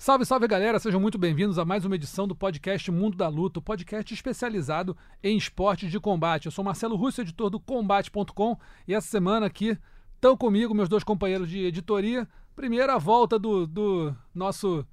[0.00, 3.60] Salve, salve galera, sejam muito bem-vindos a mais uma edição do podcast Mundo da Luta,
[3.60, 6.46] podcast especializado em esportes de combate.
[6.46, 8.58] Eu sou Marcelo Russo, editor do Combate.com,
[8.88, 9.76] e essa semana aqui
[10.14, 12.26] estão comigo meus dois companheiros de editoria.
[12.56, 14.86] Primeiro, a volta do, do nosso.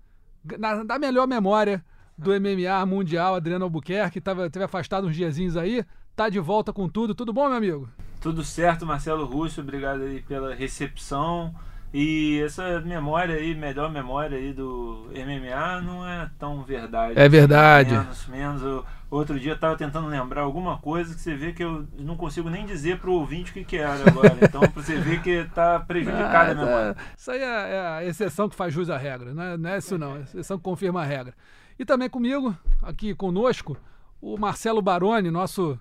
[0.60, 1.86] Na, da melhor memória
[2.18, 5.86] do MMA mundial, Adriano Albuquerque, tava, teve afastado uns diazinhos aí,
[6.18, 7.16] tá de volta com tudo.
[7.16, 7.90] Tudo bom, meu amigo?
[8.20, 11.56] Tudo certo, Marcelo Russo, obrigado aí pela recepção.
[11.94, 17.14] E essa memória aí, melhor memória aí do MMA não é tão verdade.
[17.18, 17.91] É verdade.
[17.94, 18.62] Menos, menos.
[18.62, 22.18] Eu, outro dia eu tava tentando lembrar alguma coisa que você vê que eu não
[22.18, 24.38] consigo nem dizer pro ouvinte o que, que era agora.
[24.42, 26.94] Então, você ver que tá prejudicada a Ah, memória.
[26.94, 27.02] tá.
[27.17, 27.44] Isso aí é,
[27.75, 30.19] é a exceção que faz jus à regra, não é, não é isso não, é
[30.19, 31.34] a exceção que confirma a regra.
[31.80, 33.78] E também comigo, aqui conosco,
[34.19, 35.80] o Marcelo Baroni, nosso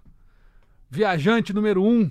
[0.89, 2.11] viajante número um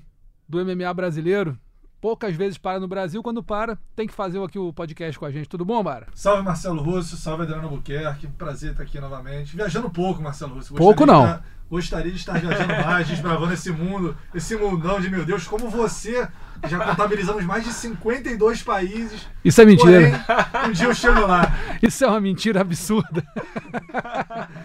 [0.49, 1.57] do MMA brasileiro.
[2.05, 5.31] Poucas vezes para no Brasil, quando para, tem que fazer aqui o podcast com a
[5.31, 5.49] gente.
[5.49, 6.05] Tudo bom, Bara?
[6.13, 9.55] Salve Marcelo Russo, salve Adriano Buquerque, prazer estar aqui novamente.
[9.55, 10.75] Viajando pouco, Marcelo Russo.
[10.75, 11.25] Pouco Gostaria não.
[11.25, 15.47] de estar- gostaria de estar viajando mais, desbravando esse mundo, esse mundão de meu Deus,
[15.47, 16.27] como você.
[16.69, 19.27] Já contabilizamos mais de 52 países.
[19.43, 20.23] Isso é mentira.
[20.27, 21.51] Porém, um dia eu chego lá.
[21.81, 23.25] Isso é uma mentira absurda.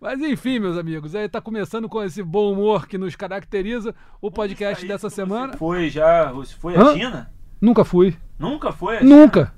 [0.00, 4.30] Mas enfim, meus amigos, aí tá começando com esse bom humor que nos caracteriza o
[4.30, 5.56] podcast dessa semana.
[5.56, 6.32] Foi já?
[6.60, 6.92] Foi Hã?
[6.92, 7.30] a China?
[7.60, 8.16] Nunca fui.
[8.38, 9.00] Nunca foi?
[9.02, 9.52] Nunca.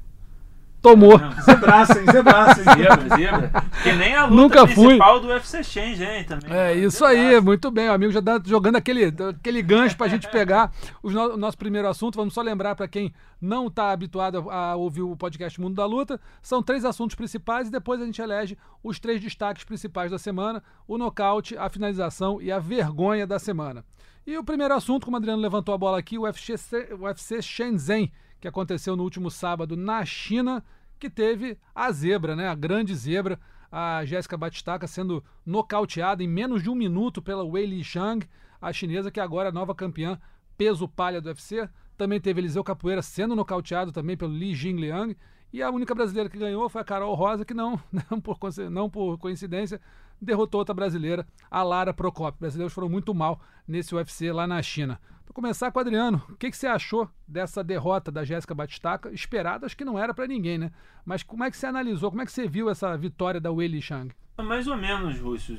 [0.82, 1.18] Tomou.
[1.18, 1.30] Não.
[1.42, 2.06] Zebraça, hein?
[2.10, 2.66] Zebraça, hein?
[2.76, 3.64] Zebra, zebra.
[3.82, 4.86] Que nem a luta Nunca fui.
[4.86, 6.24] principal do UFC Change, hein?
[6.24, 6.50] Também.
[6.50, 7.88] É isso aí, muito bem.
[7.88, 11.58] O amigo já tá jogando aquele, aquele gancho pra gente pegar os no- o nosso
[11.58, 12.16] primeiro assunto.
[12.16, 16.18] Vamos só lembrar para quem não está habituado a, ouvir o podcast Mundo da Luta.
[16.42, 20.62] São três assuntos principais e depois a gente elege os três destaques principais da semana:
[20.88, 23.84] o nocaute, a finalização e a vergonha da semana.
[24.26, 27.40] E o primeiro assunto, como o Adriano levantou a bola aqui, o UFC, o UFC
[27.42, 30.64] Shenzhen, que aconteceu no último sábado na China,
[30.98, 32.48] que teve a zebra, né?
[32.48, 33.38] A grande zebra,
[33.70, 38.26] a Jéssica Batistaca sendo nocauteada em menos de um minuto pela Wei Li Shang,
[38.60, 40.18] a chinesa que agora é nova campeã
[40.56, 41.68] peso palha do UFC.
[41.96, 45.16] Também teve Eliseu Capoeira sendo nocauteado também pelo Li Jingliang.
[45.52, 47.80] E a única brasileira que ganhou foi a Carol Rosa, que não,
[48.10, 48.38] não, por,
[48.70, 49.80] não por coincidência,
[50.20, 52.34] derrotou outra brasileira, a Lara Procopio.
[52.34, 55.00] Os brasileiros foram muito mal nesse UFC lá na China.
[55.24, 59.12] Para começar com o Adriano, o que, que você achou dessa derrota da Jéssica Batistaca?
[59.12, 60.72] Esperada, acho que não era para ninguém, né?
[61.04, 63.68] Mas como é que você analisou, como é que você viu essa vitória da Wei
[63.68, 64.12] Li Shang?
[64.42, 65.56] Mais ou menos, Russo,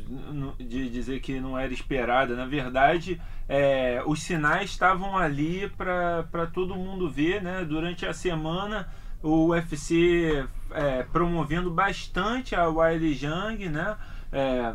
[0.57, 2.35] de dizer que não era esperada.
[2.35, 7.63] Na verdade, é, os sinais estavam ali para todo mundo ver, né?
[7.63, 8.89] Durante a semana,
[9.21, 13.95] o UFC é, promovendo bastante a Wiley Zhang, né?
[14.31, 14.73] É,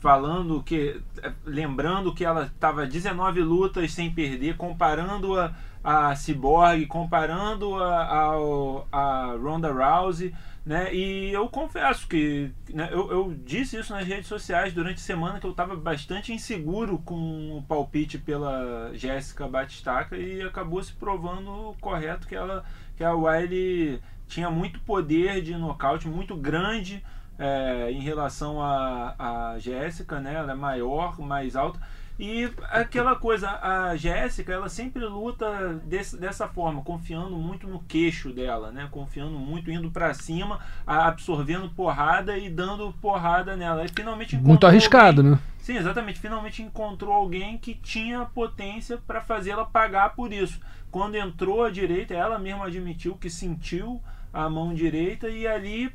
[0.00, 1.00] falando que.
[1.22, 5.38] é, Lembrando que ela estava 19 lutas sem perder, comparando
[5.82, 10.34] a, Cyborg, comparando a, ao- a Ronda Rousey
[10.66, 10.94] né?
[10.94, 15.40] E eu confesso que né, eu, eu disse isso nas redes sociais durante a semana
[15.40, 21.74] que eu estava bastante inseguro com o palpite pela Jéssica Batistaca e acabou se provando
[21.80, 22.64] correto que ela
[22.96, 27.02] que a Wiley tinha muito poder de nocaute, muito grande
[27.38, 29.14] é, em relação a,
[29.52, 30.34] a Jéssica, né?
[30.34, 31.80] Ela é maior, mais alta.
[32.18, 38.32] E aquela coisa, a Jéssica, ela sempre luta desse, dessa forma, confiando muito no queixo
[38.32, 38.88] dela, né?
[38.90, 43.84] Confiando muito, indo pra cima, absorvendo porrada e dando porrada nela.
[43.84, 45.40] E finalmente Muito arriscado, alguém- né?
[45.60, 46.18] Sim, exatamente.
[46.18, 50.58] Finalmente encontrou alguém que tinha potência para fazê-la pagar por isso.
[50.90, 55.92] Quando entrou à direita, ela mesma admitiu que sentiu a mão direita e ali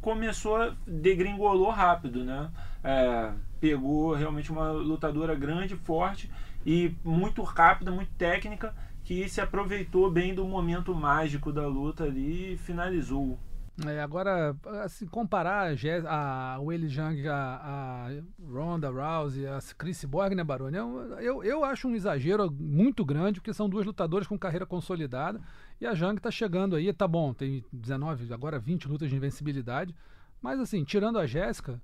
[0.00, 2.50] começou, degringolou rápido, né?
[2.82, 6.30] É, pegou realmente uma lutadora grande, forte
[6.64, 8.74] e muito rápida, muito técnica,
[9.04, 13.38] que se aproveitou bem do momento mágico da luta ali e finalizou.
[13.86, 15.72] É, agora, assim, comparar
[16.08, 18.08] a, a Weili Zhang, a, a
[18.44, 20.76] Ronda Rousey, a Chris Borg, né, Baroni?
[20.76, 25.40] Eu, eu, eu acho um exagero muito grande, porque são duas lutadoras com carreira consolidada
[25.80, 29.94] e a Zhang tá chegando aí, tá bom, tem 19, agora 20 lutas de invencibilidade,
[30.42, 31.80] mas assim, tirando a Jéssica,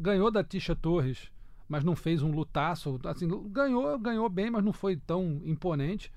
[0.00, 1.30] ganhou da Tisha Torres,
[1.68, 6.12] mas não fez um lutaço, assim, ganhou, ganhou bem, mas não foi tão imponente.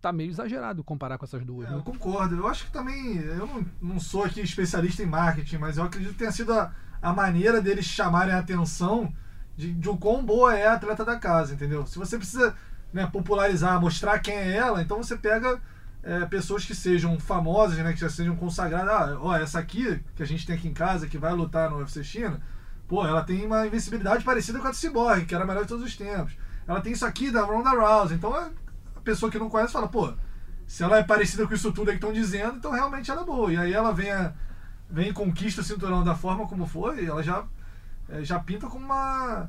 [0.00, 1.76] Tá meio exagerado comparar com essas duas, É, né?
[1.78, 2.36] eu concordo.
[2.36, 3.16] Eu acho que também.
[3.16, 6.72] Eu não, não sou aqui especialista em marketing, mas eu acredito que tenha sido a,
[7.02, 9.12] a maneira deles chamarem a atenção
[9.56, 11.86] de, de o quão boa é a atleta da casa, entendeu?
[11.86, 12.54] Se você precisa
[12.92, 15.60] né, popularizar, mostrar quem é ela, então você pega
[16.06, 18.88] é, pessoas que sejam famosas, né, que já sejam consagradas.
[18.88, 21.78] Ah, ó, essa aqui que a gente tem aqui em casa, que vai lutar no
[21.78, 22.40] UFC China,
[22.86, 25.68] pô, ela tem uma invencibilidade parecida com a do Cyborg, que era a melhor de
[25.68, 26.36] todos os tempos.
[26.64, 28.16] Ela tem isso aqui da Ronda Rousey.
[28.16, 30.14] Então a pessoa que não conhece fala, pô,
[30.64, 33.52] se ela é parecida com isso tudo que estão dizendo, então realmente ela é boa.
[33.52, 34.32] E aí ela vem, a,
[34.88, 37.44] vem conquista o cinturão da forma como foi, ela já,
[38.08, 39.48] é, já pinta como uma,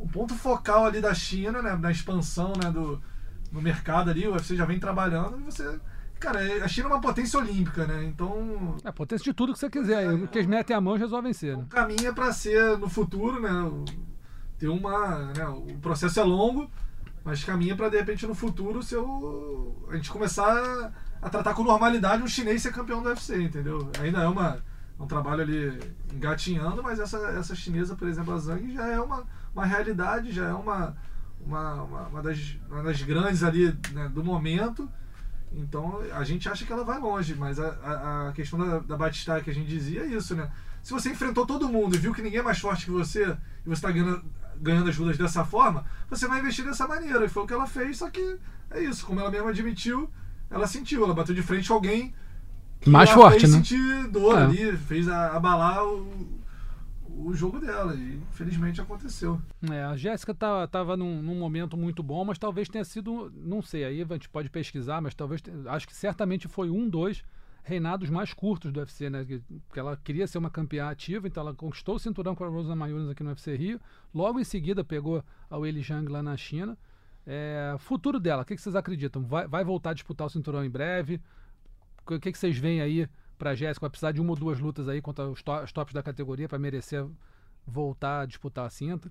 [0.00, 2.98] um ponto focal ali da China, né, na expansão né, do,
[3.52, 5.78] no mercado ali, o UFC já vem trabalhando e você.
[6.18, 8.04] Cara, a China é uma potência olímpica, né?
[8.04, 8.76] Então.
[8.84, 10.04] É potência de tudo que você quiser.
[10.04, 11.56] É, o que eles metem a mão resolvem ser.
[11.56, 11.62] Né?
[11.62, 13.50] O caminho é para ser no futuro, né?
[14.58, 15.32] Ter uma.
[15.32, 16.68] Né, o processo é longo,
[17.24, 20.92] mas caminha para de repente no futuro se eu, a gente começar
[21.22, 23.90] a, tratar com normalidade um chinês ser campeão do UFC, entendeu?
[24.00, 24.58] Ainda é uma,
[24.98, 25.78] um trabalho ali
[26.12, 29.24] engatinhando, mas essa, essa chinesa, por exemplo, a Zhang, já é uma,
[29.54, 30.96] uma realidade, já é uma,
[31.40, 34.90] uma, uma, uma das, uma das grandes ali né, do momento.
[35.52, 38.96] Então a gente acha que ela vai longe, mas a, a, a questão da, da
[38.96, 40.50] Batista que a gente dizia é isso, né?
[40.82, 43.68] Se você enfrentou todo mundo e viu que ninguém é mais forte que você e
[43.68, 44.24] você está ganhando,
[44.60, 47.24] ganhando as lutas dessa forma, você vai investir dessa maneira.
[47.24, 48.38] E foi o que ela fez, só que
[48.70, 50.10] é isso, como ela mesma admitiu,
[50.50, 52.14] ela sentiu, ela bateu de frente com alguém
[52.86, 53.58] mais forte, fez né?
[53.58, 54.42] sentir dor É.
[54.42, 56.37] ali, fez abalar o,
[57.18, 57.94] o jogo dela.
[57.94, 59.40] E infelizmente aconteceu.
[59.70, 63.60] É, a Jéssica tá, tava num, num momento muito bom, mas talvez tenha sido, não
[63.60, 67.24] sei, aí a gente pode pesquisar, mas talvez, acho que certamente foi um, dois
[67.62, 69.24] reinados mais curtos do UFC, né?
[69.24, 69.42] Que,
[69.72, 72.74] que ela queria ser uma campeã ativa, então ela conquistou o cinturão com a Rosa
[72.74, 73.80] Mayunas aqui no UFC Rio,
[74.14, 76.76] logo em seguida pegou a Weili Zhang lá na China.
[77.26, 79.22] É, futuro dela, o que, que vocês acreditam?
[79.22, 81.20] Vai, vai voltar a disputar o cinturão em breve?
[82.06, 83.06] O que, que vocês veem aí
[83.38, 83.84] pra Jéssica?
[83.84, 86.48] Vai precisar de uma ou duas lutas aí contra os, to- os tops da categoria
[86.48, 87.06] para merecer
[87.66, 89.10] voltar a disputar a cinta?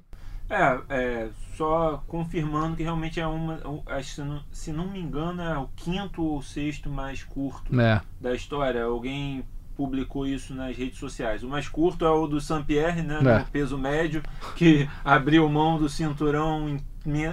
[0.49, 3.55] É, é, só confirmando que realmente é uma.
[3.67, 7.79] um- que Se não, se não me engano, é o quinto ou sexto mais curto
[7.79, 8.01] É.
[8.19, 8.83] da história.
[8.83, 9.43] Alguém
[9.75, 11.43] publicou isso nas redes sociais.
[11.43, 13.19] O mais curto é o do Saint-Pierre, né?
[13.19, 13.39] É.
[13.39, 14.23] No peso médio,
[14.55, 16.79] que abriu mão do cinturão em,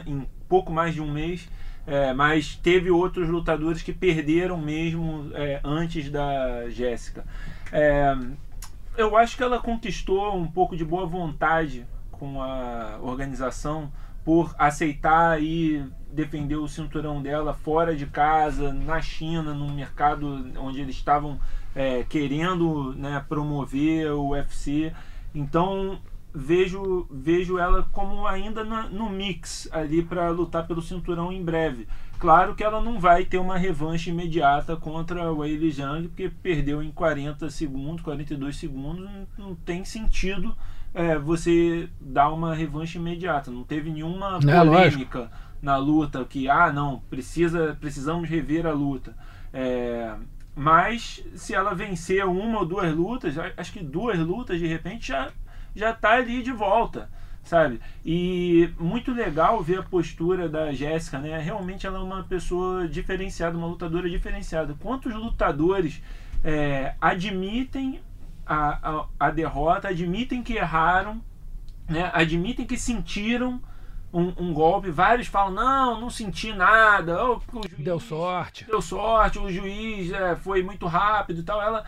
[0.06, 1.48] em pouco mais de um mês.
[1.86, 7.24] É, mas teve outros lutadores que perderam mesmo é, antes da Jéssica.
[7.70, 8.16] É,
[8.96, 13.92] eu acho que ela conquistou um pouco de boa vontade com a organização
[14.24, 20.80] por aceitar e defender o cinturão dela fora de casa, na China, num mercado onde
[20.80, 21.38] eles estavam
[21.74, 24.92] é, querendo né, promover o UFC.
[25.34, 25.98] Então
[26.34, 31.86] vejo, vejo ela como ainda na- no mix ali para lutar pelo cinturão em breve.
[32.18, 36.82] Claro que ela não vai ter uma revanche imediata contra a Weili Zhang, porque perdeu
[36.82, 40.56] em 40 segundos, 42 segundos, não, tem sentido
[40.94, 43.50] é, você dar uma revanche imediata.
[43.50, 44.40] Não teve nenhuma É,
[44.90, 45.30] polêmica
[45.60, 49.16] na luta que, ah, não, precisa, precisamos rever a luta.
[49.52, 50.14] É,
[50.54, 55.30] mas se ela vencer uma ou duas lutas, acho que duas lutas de repente já
[55.74, 57.10] já tá ali de volta,
[57.42, 57.80] sabe?
[58.04, 61.38] E muito legal ver a postura da Jéssica, né?
[61.38, 64.74] Realmente ela é uma pessoa diferenciada, uma lutadora diferenciada.
[64.80, 66.00] Quantos lutadores
[66.42, 68.00] é, admitem
[68.46, 71.20] a, a, a derrota, admitem que erraram,
[71.88, 72.10] né?
[72.14, 73.60] Admitem que sentiram
[74.12, 74.90] um, um golpe.
[74.90, 77.22] Vários falam, não, não senti nada.
[77.24, 78.64] oh, o juiz- Deu sorte.
[78.64, 81.60] deu sorte, o juiz é, foi muito rápido e tal.
[81.60, 81.84] Ela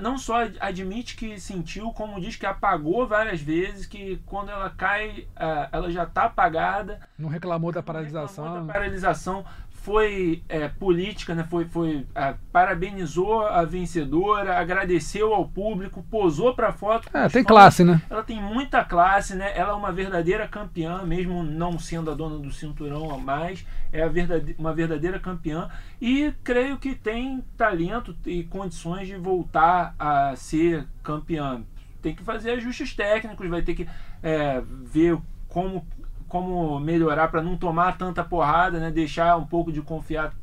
[0.00, 5.26] não só admite que sentiu, como diz que apagou várias vezes, que quando ela cai,
[5.36, 7.00] ah, ela já está apagada.
[7.18, 8.66] Não reclamou da Reclamou paralisação.
[8.66, 9.44] da paralisação
[9.88, 11.46] foi é, política, né?
[11.48, 17.08] foi, foi ah, parabenizou a vencedora, agradeceu ao público, posou para foto.
[17.14, 18.02] É, tem classe, né?
[18.10, 19.50] Ela tem muita classe, né?
[19.56, 24.02] Ela é uma verdadeira campeã, mesmo não sendo a dona do cinturão a mais, é
[24.02, 30.36] a verdade- uma verdadeira campeã e creio que tem talento e condições de voltar a
[30.36, 31.62] ser campeã.
[32.02, 33.88] Tem que fazer ajustes técnicos, vai ter que
[34.22, 35.16] é, ver
[35.48, 35.86] como,
[36.28, 38.90] como melhorar para não tomar tanta porrada, né?
[38.90, 40.34] Deixar um pouco de confiar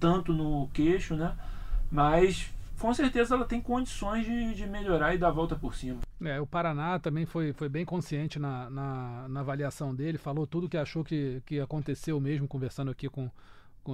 [0.00, 1.34] tanto no queixo, né?
[1.90, 6.00] Mas com certeza ela tem condições de, de melhorar e dar a volta por cima.
[6.22, 10.68] É, o Paraná também foi, foi bem consciente na, na, na avaliação dele, falou tudo
[10.68, 13.30] que achou que, que aconteceu mesmo, conversando aqui com, com-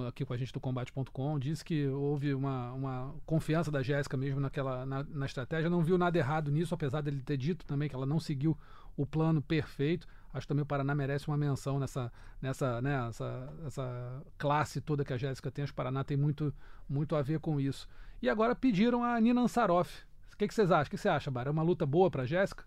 [0.01, 4.39] aqui com a gente do combate.com, disse que houve uma, uma confiança da Jéssica mesmo
[4.39, 7.95] naquela, na, na estratégia, não viu nada errado nisso, apesar dele ter dito também que
[7.95, 8.57] ela não seguiu
[8.97, 10.07] o plano perfeito.
[10.33, 15.05] Acho que também o Paraná merece uma menção nessa, nessa, né, essa, essa classe toda
[15.05, 15.63] que a Jéssica tem.
[15.63, 16.53] Acho que o Paraná tem muito,
[16.89, 17.87] muito a ver com isso.
[18.21, 20.03] E agora pediram a Nina Ansaroff.
[20.33, 20.87] O que, que vocês acham?
[20.87, 21.49] O que você acha, Bara?
[21.49, 22.65] É uma luta boa pra Jéssica?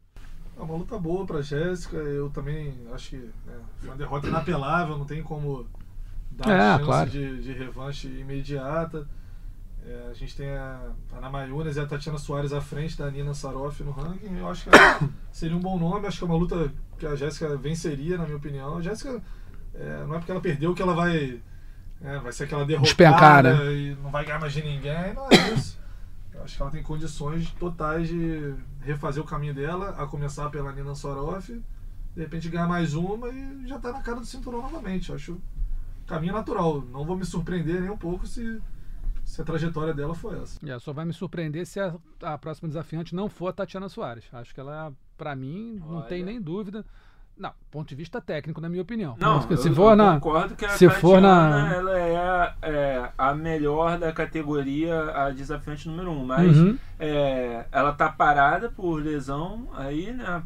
[0.56, 1.96] É uma luta boa pra Jéssica.
[1.96, 5.66] Eu também acho que né, foi uma derrota inapelável, não tem como
[6.36, 7.10] dar É, chance claro.
[7.10, 9.06] de, de revanche imediata.
[9.86, 10.80] É, a gente tem a
[11.16, 14.36] Ana Mayunas e a Tatiana Soares à frente da Nina Saroff no ranking.
[14.36, 14.70] Eu acho que
[15.30, 16.06] seria um bom nome.
[16.06, 18.78] Acho que é uma luta que a Jéssica venceria, na minha opinião.
[18.78, 19.22] A Jéssica,
[19.74, 21.40] é, não é porque ela perdeu que ela vai,
[22.00, 23.72] é, vai ser aquela derrotada Despencar, né?
[23.72, 25.14] e não vai ganhar mais de ninguém.
[25.14, 25.78] Não é isso.
[26.34, 30.72] Eu acho que ela tem condições totais de refazer o caminho dela, a começar pela
[30.72, 31.52] Nina Soroff,
[32.14, 35.10] de repente ganhar mais uma e já tá na cara do cinturão novamente.
[35.10, 35.38] Eu acho
[36.06, 36.82] caminho natural.
[36.92, 38.60] Não vou me surpreender nem um pouco se,
[39.24, 40.58] se a trajetória dela for essa.
[40.68, 44.24] É, só vai me surpreender se a, a próxima desafiante não for a Tatiana Soares.
[44.32, 46.06] Acho que ela, pra mim, não Olha.
[46.06, 46.84] tem nem dúvida.
[47.38, 49.14] Não, ponto de vista técnico, na minha opinião.
[49.20, 50.14] Não, Mas se eu, for eu na.
[50.14, 54.98] concordo que a se for Tatiana, na- ela é, a- é a melhor da categoria,
[55.10, 56.78] a desafiante número um, mas Uhum.
[56.98, 60.42] é, ela tá parada por lesão aí, né?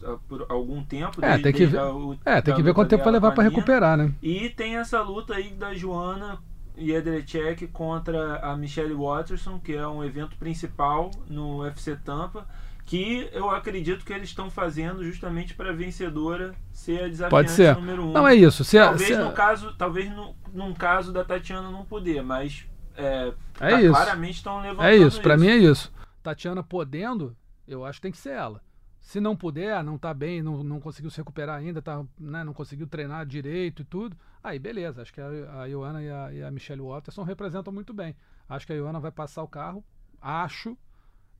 [0.00, 1.24] Tá por algum tempo.
[1.24, 3.34] É, desde- tem que ver- o- É, tem que ver quanto tempo vai levar com
[3.34, 3.56] pra a Nina.
[3.56, 4.12] recuperar, né?
[4.22, 6.38] E tem essa luta aí da Joana
[6.76, 12.46] Jedrzejczyk contra a Michelle Watterson, que é um evento principal no UFC Tampa,
[12.86, 17.50] que eu acredito que eles estão fazendo justamente para a vencedora ser a desafiante Pode
[17.50, 17.74] ser.
[17.76, 18.12] número um.
[18.12, 18.64] Não é isso.
[18.64, 22.22] Se, a- Talvez se a- no caso, talvez no, num caso da Tatiana não poder,
[22.22, 22.64] mas
[22.96, 23.92] é, É tá- isso.
[23.92, 25.92] claramente estão levantando É isso, pra mim é isso.
[26.22, 27.36] Tatiana podendo,
[27.66, 28.60] eu acho que tem que ser ela.
[29.08, 32.52] Se não puder, não tá bem, não, não conseguiu se recuperar ainda, tá, né, não
[32.52, 35.00] conseguiu treinar direito e tudo, aí beleza.
[35.00, 38.14] Acho que a, a Ioana e a, e a Michelle Watterson representam muito bem.
[38.46, 39.82] Acho que a Ioana vai passar o carro,
[40.20, 40.76] acho,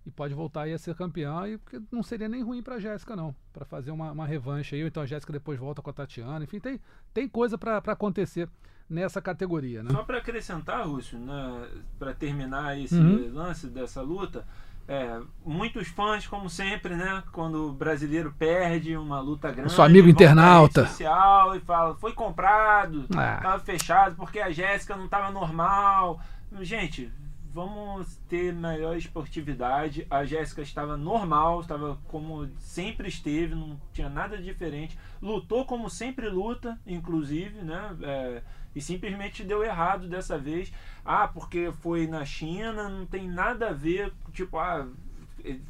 [0.06, 3.14] e pode voltar aí a ser campeã, e porque não seria nem ruim pra Jéssica,
[3.14, 3.37] não.
[3.52, 6.42] Pra fazer uma, uma revanche aí, ou então a Jéssica depois volta com a Tatiana.
[6.42, 6.80] Enfim, tem,
[7.12, 8.48] tem coisa pra acontecer
[8.88, 9.90] nessa categoria, né?
[9.90, 13.34] Só para acrescentar, Rússio, né, para terminar esse Uhum.
[13.34, 14.46] lance dessa luta,
[14.88, 20.09] é, muitos fãs, como sempre, né, quando o brasileiro perde uma luta grande, seu amigo
[20.09, 20.87] internauta.
[20.87, 23.35] social e fala, foi comprado, Ah.
[23.37, 26.18] estava fechado porque a Jéssica não estava normal.
[26.62, 27.12] Gente,
[27.52, 30.07] vamos ter maior esportividade.
[30.11, 34.99] A Jéssica estava normal, estava como sempre esteve, não tinha nada diferente.
[35.21, 37.97] Lutou como sempre luta, inclusive, né?
[38.02, 38.42] É,
[38.75, 40.72] e simplesmente deu errado dessa vez.
[41.04, 44.87] Ah, porque foi na China, não tem nada a ver, tipo, ah,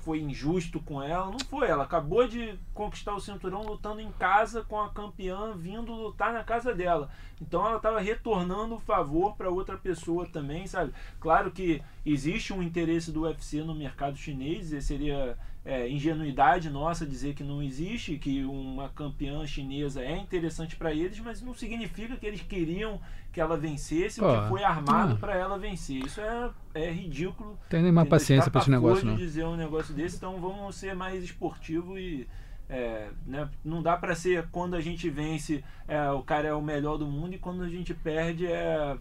[0.00, 1.30] foi injusto com ela.
[1.30, 5.92] Não foi, ela acabou de conquistar o cinturão lutando em casa com a campeã vindo
[5.92, 7.10] lutar na casa dela.
[7.40, 10.92] Então ela estava retornando o favor para outra pessoa também, sabe?
[11.20, 15.36] Claro que existe um interesse do UFC no mercado chinês, seria
[15.68, 21.20] é, ingenuidade nossa dizer que não existe, que uma campeã chinesa é interessante para eles,
[21.20, 22.98] mas não significa que eles queriam
[23.30, 25.16] que ela vencesse, ou Pô, que foi armado ah.
[25.18, 26.06] para ela vencer.
[26.06, 27.58] Isso é, é ridículo.
[27.68, 28.06] Tem Entendeu?
[28.06, 29.14] paciência pra esse negócio, não.
[29.14, 32.26] dizer um negócio desse, então vamos ser mais esportivo e
[32.66, 36.62] é, né, não dá pra ser quando a gente vence é, o cara é o
[36.62, 38.96] melhor do mundo e quando a gente perde é,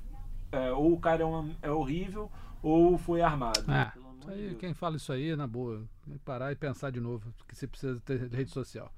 [0.51, 2.29] é, ou o cara é, é horrível
[2.61, 3.63] ou foi armado.
[3.69, 4.59] Ah, Pelo amor de aí, Deus.
[4.59, 5.83] quem fala isso aí, na boa,
[6.23, 8.91] parar e pensar de novo, que você precisa ter rede social.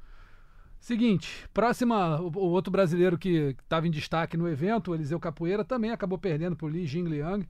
[0.79, 5.63] Seguinte, próxima, o, o outro brasileiro que estava em destaque no evento, o Eliseu Capoeira,
[5.63, 7.47] também acabou perdendo para o Li Jingliang.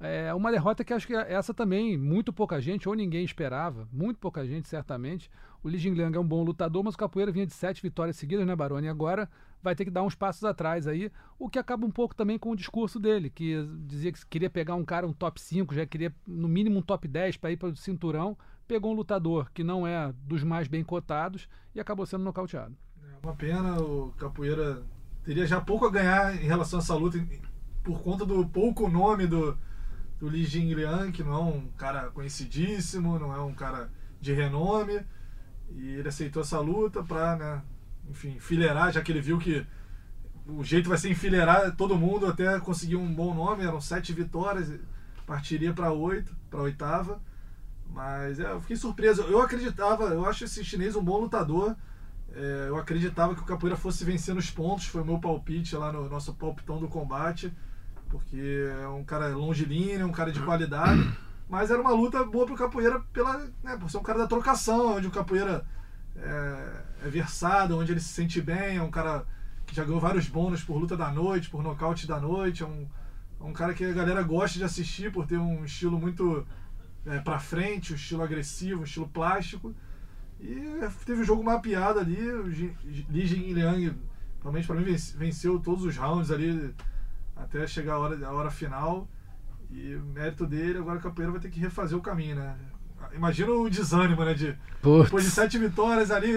[0.00, 4.18] É uma derrota que acho que essa também muito pouca gente, ou ninguém esperava, muito
[4.18, 5.30] pouca gente, certamente.
[5.64, 8.46] O Li Jingliang é um bom lutador, mas o Capoeira vinha de sete vitórias seguidas,
[8.46, 8.86] né, Baroni?
[8.86, 9.30] Agora
[9.62, 12.50] vai ter que dar uns passos atrás aí, o que acaba um pouco também com
[12.50, 16.14] o discurso dele, que dizia que queria pegar um cara, um top 5, já queria
[16.26, 18.36] no mínimo um top 10 para ir para o cinturão.
[18.68, 22.76] Pegou um lutador que não é dos mais bem cotados e acabou sendo nocauteado.
[23.02, 24.82] É uma pena, o Capoeira
[25.22, 27.18] teria já pouco a ganhar em relação a essa luta
[27.82, 29.56] por conta do pouco nome do,
[30.18, 33.90] do Li Jingliang, que não é um cara conhecidíssimo, não é um cara
[34.20, 35.00] de renome.
[35.70, 37.62] E ele aceitou essa luta pra, né,
[38.08, 39.66] enfim, enfileirar, já que ele viu que
[40.46, 43.64] o jeito vai ser enfileirar todo mundo até conseguir um bom nome.
[43.64, 44.72] Eram sete vitórias,
[45.26, 47.20] partiria para oito, para oitava.
[47.90, 49.22] Mas é, eu fiquei surpreso.
[49.22, 51.76] Eu acreditava, eu acho esse chinês um bom lutador.
[52.32, 55.92] É, eu acreditava que o Capoeira fosse vencer nos pontos, foi o meu palpite lá
[55.92, 57.52] no nosso palpitão do combate,
[58.08, 61.00] porque é um cara longilíneo, um cara de qualidade.
[61.48, 64.96] Mas era uma luta boa pro Capoeira pela, né, por ser um cara da trocação,
[64.96, 65.64] onde o Capoeira
[66.16, 69.26] é, é versado, onde ele se sente bem, é um cara
[69.66, 72.88] que já ganhou vários bônus por luta da noite, por nocaute da noite, é um,
[73.40, 76.46] é um cara que a galera gosta de assistir por ter um estilo muito
[77.06, 79.74] é, frente, um estilo agressivo, um estilo plástico.
[80.40, 83.96] E teve o jogo mapeado ali, o Li Jingliang,
[84.42, 86.74] realmente pra mim vence- venceu todos os rounds ali
[87.36, 89.08] até chegar a hora, a hora final.
[89.70, 92.56] E o mérito dele, agora o Capoeira vai ter que refazer o caminho, né?
[93.12, 94.34] Imagina o desânimo, né?
[94.34, 94.56] De,
[95.02, 96.32] depois de sete vitórias ali,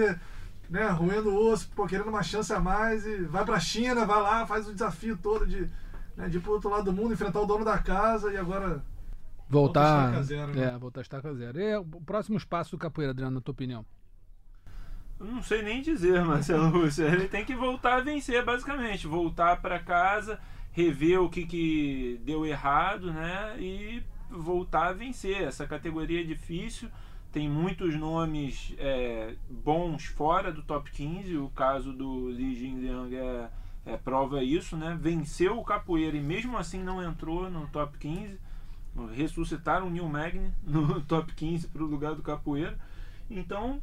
[0.68, 4.20] né, roendo o osso, pô, querendo uma chance a mais e vai pra China, vai
[4.20, 5.68] lá, faz o desafio todo de,
[6.16, 8.82] né, de ir pro outro lado do mundo, enfrentar o dono da casa e agora
[9.48, 10.04] Voltar.
[10.04, 10.64] Volta a zero, né?
[10.64, 11.58] É, voltar a estaca zero.
[11.58, 13.84] E o próximo passo do capoeira, Adriano, na tua opinião?
[15.18, 17.02] Eu Não sei nem dizer, Marcelo Russo.
[17.02, 19.06] Ele tem que voltar a vencer, basicamente.
[19.06, 20.38] Voltar para casa,
[20.78, 23.56] rever o que, que deu errado, né?
[23.58, 25.42] E voltar a vencer.
[25.42, 26.88] Essa categoria é difícil.
[27.32, 31.36] Tem muitos nomes é, bons fora do top 15.
[31.36, 33.50] O caso do Li Jinliang é,
[33.86, 34.96] é prova isso, né?
[35.00, 38.38] Venceu o capoeira e mesmo assim não entrou no top 15.
[39.16, 42.78] Ressuscitaram o Neil Magny no top 15 para o lugar do capoeira.
[43.28, 43.82] Então,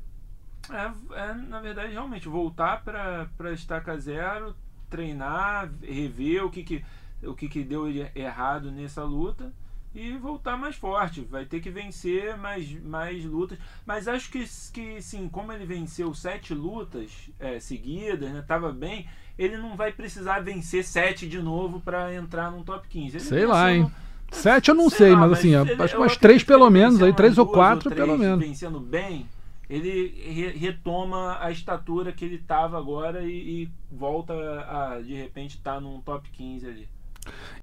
[0.72, 4.56] é, é, na verdade, realmente, voltar para a estaca zero,
[4.90, 6.84] treinar, rever o que, que,
[7.24, 9.52] o que, que deu er- errado nessa luta
[9.94, 11.22] e voltar mais forte.
[11.22, 13.58] Vai ter que vencer mais, mais lutas.
[13.86, 19.08] Mas acho que, que sim, como ele venceu sete lutas é, seguidas, né, tava bem,
[19.38, 23.18] ele não vai precisar vencer sete de novo para entrar no top 15.
[23.18, 23.90] Ele Sei lá, hein?
[24.32, 26.70] Sete eu não sei, lá, mas assim, ele- acho que eu umas três que pelo
[26.70, 28.40] menos, aí três ou quatro três, pelo menos.
[28.46, 29.28] Vencendo bem,
[29.70, 35.58] ele re- retoma a estatura que ele tava agora e, e volta a, de repente,
[35.58, 36.90] estar num top 15 ali.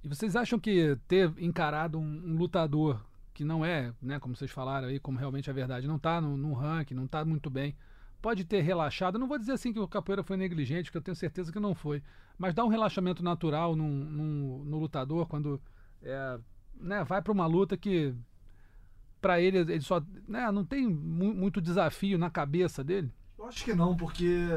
[0.02, 3.00] E vocês acham que ter encarado um, um lutador
[3.32, 6.36] que não é, né, como vocês falaram aí, como realmente é verdade, não tá no,
[6.36, 7.74] no ranking, não tá muito bem,
[8.20, 9.18] pode ter relaxado?
[9.18, 11.74] Não vou dizer assim que o capoeira foi negligente, porque eu tenho certeza que não
[11.74, 12.02] foi,
[12.36, 15.60] mas dá um relaxamento natural num, num- no lutador quando
[16.02, 16.38] é,
[16.78, 18.14] né, vai para uma luta que
[19.22, 23.10] para ele ele só né, não tem mu- muito desafio na cabeça dele.
[23.38, 24.48] Eu acho que não, porque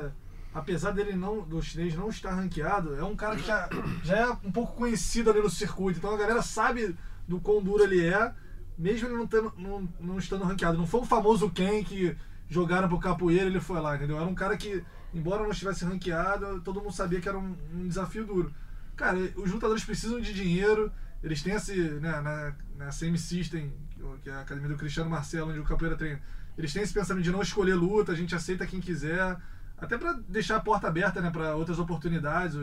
[0.53, 3.69] apesar dele não, do chinês não estar ranqueado, é um cara que já,
[4.03, 5.99] já é um pouco conhecido ali no circuito.
[5.99, 6.95] Então a galera sabe
[7.27, 8.33] do quão duro ele é,
[8.77, 10.77] mesmo ele não, tendo, não, não estando ranqueado.
[10.77, 12.15] Não foi o famoso Ken que
[12.49, 14.17] jogaram pro capoeira ele foi lá, entendeu?
[14.17, 17.87] Era um cara que, embora não estivesse ranqueado, todo mundo sabia que era um, um
[17.87, 18.53] desafio duro.
[18.95, 20.91] Cara, os lutadores precisam de dinheiro,
[21.23, 23.73] eles têm esse, né, na, na CM System,
[24.21, 26.21] que é a academia do Cristiano Marcelo, onde o capoeira treina,
[26.57, 29.37] eles têm esse pensamento de não escolher luta, a gente aceita quem quiser,
[29.77, 32.55] até pra deixar a porta aberta, né, para outras oportunidades,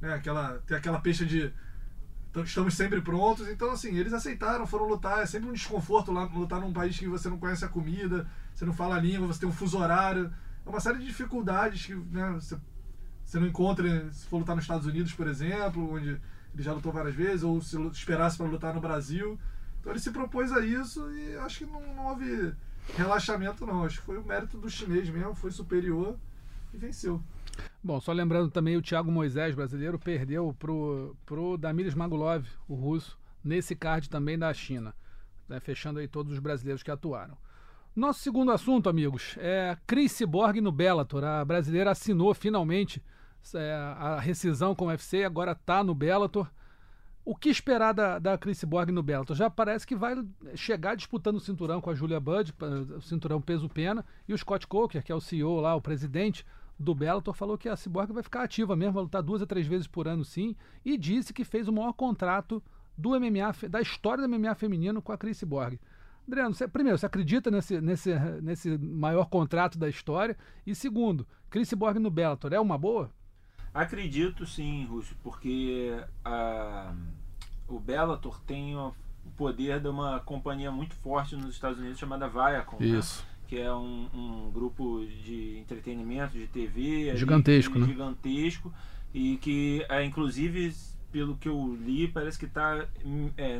[0.00, 1.52] né, aquela ter aquela peixe de
[2.44, 3.48] estamos sempre prontos.
[3.48, 5.20] Então, assim, eles aceitaram, foram lutar.
[5.20, 8.64] É sempre um desconforto lá lutar num país que você não conhece a comida, você
[8.64, 10.32] não fala a língua, você tem um fuso horário.
[10.64, 12.56] É uma série de dificuldades que né, você,
[13.24, 16.20] você não encontra se for lutar nos Estados Unidos, por exemplo, onde
[16.54, 19.38] ele já lutou várias vezes, ou se esperasse para lutar no Brasil.
[19.80, 22.54] Então ele se propôs a isso e acho que não, não houve
[22.96, 23.84] relaxamento, não.
[23.84, 26.16] Acho que foi o mérito do chinês mesmo, foi superior
[26.72, 27.22] e venceu.
[27.82, 33.18] Bom, só lembrando também o Thiago Moisés, brasileiro, perdeu pro, pro Damiris Magulov, o russo,
[33.42, 34.94] nesse card também da China.
[35.48, 37.36] né, fechando aí todos os brasileiros que atuaram.
[37.94, 41.24] Nosso segundo assunto, amigos, é Cris Cyborg no Bellator.
[41.24, 43.02] A brasileira assinou finalmente
[43.54, 46.48] é, a rescisão com o UFC agora está no Bellator.
[47.24, 49.36] O que esperar da, da Chris Cyborg no Bellator?
[49.36, 50.16] Já parece que vai
[50.54, 52.54] chegar disputando o cinturão com a Julia Budd,
[52.96, 56.46] o cinturão peso-pena, e o Scott Coker, que é o CEO lá, o presidente
[56.78, 59.66] do Bellator, falou que a Cyborg vai ficar ativa mesmo, vai lutar duas a três
[59.66, 62.62] vezes por ano sim, e disse que fez o maior contrato
[62.96, 65.78] do MMA, da história do MMA feminino com a Chris Cyborg.
[66.26, 70.36] Adriano, você, primeiro, você acredita nesse, nesse, nesse maior contrato da história?
[70.66, 73.10] E segundo, Chris Cyborg no Bellator é uma boa?
[73.72, 75.92] Acredito sim, Rússio, porque
[76.24, 76.92] a,
[77.68, 78.92] o Bellator tem o
[79.36, 82.76] poder de uma companhia muito forte nos Estados Unidos chamada Viacom.
[82.80, 82.86] né?
[83.46, 87.10] que é um, um grupo de entretenimento, de TV.
[87.10, 87.86] ali, Gigantesco, que- né?
[87.86, 88.72] Gigantesco.
[89.12, 90.72] E que, é, inclusive,
[91.10, 92.86] pelo que eu li, parece que está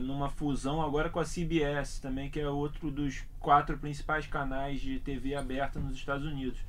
[0.01, 5.01] numa fusão agora com a CBS também, que é outro dos quatro principais canais de
[5.01, 6.61] TV aberta nos Estados Unidos.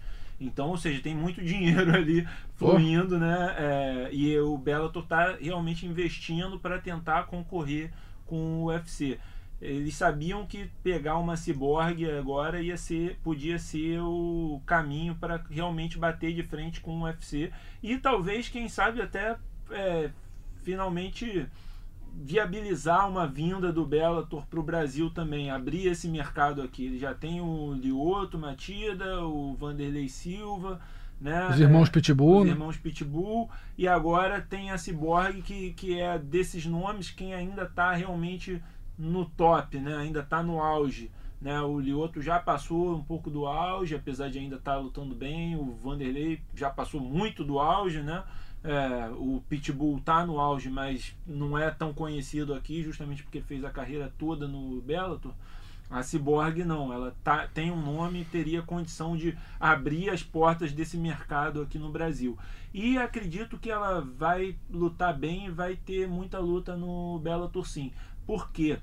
[0.42, 3.56] Então, ou seja, tem muito dinheiro ali fluindo, né?
[3.58, 7.92] É, e o Bellator está realmente investindo para tentar concorrer
[8.26, 9.20] com o UFC
[9.62, 16.00] eles sabiam que pegar uma ciborgue agora ia ser, podia ser o caminho para realmente
[16.00, 17.52] bater de frente com o UFC
[17.84, 19.38] e talvez, quem sabe, até
[19.70, 20.10] é,
[20.64, 21.46] finalmente
[22.14, 26.86] viabilizar uma vinda do Bellator para o Brasil também, abrir esse mercado aqui.
[26.86, 30.80] Ele já tem o Lioto Matida, o Vanderlei Silva,
[31.20, 31.50] né?
[31.50, 32.52] Os irmãos Pitbull, os né?
[32.52, 37.94] irmãos Pitbull e agora tem a Cyborg que, que é desses nomes quem ainda está
[37.94, 38.62] realmente
[38.98, 39.96] no top, né?
[39.98, 41.62] Ainda está no auge, né?
[41.62, 45.56] O Lioto já passou um pouco do auge, apesar de ainda estar lutando bem.
[45.56, 48.24] O Vanderlei já passou muito do auge, né?
[48.64, 53.64] É, o Pitbull tá no auge, mas não é tão conhecido aqui, justamente porque fez
[53.64, 55.34] a carreira toda no Bellator.
[55.90, 60.72] A Cyborg não, ela tá, tem um nome e teria condição de abrir as portas
[60.72, 62.38] desse mercado aqui no Brasil.
[62.74, 67.92] E acredito que ela vai lutar bem e vai ter muita luta no Bellator sim.
[68.26, 68.80] Por quê?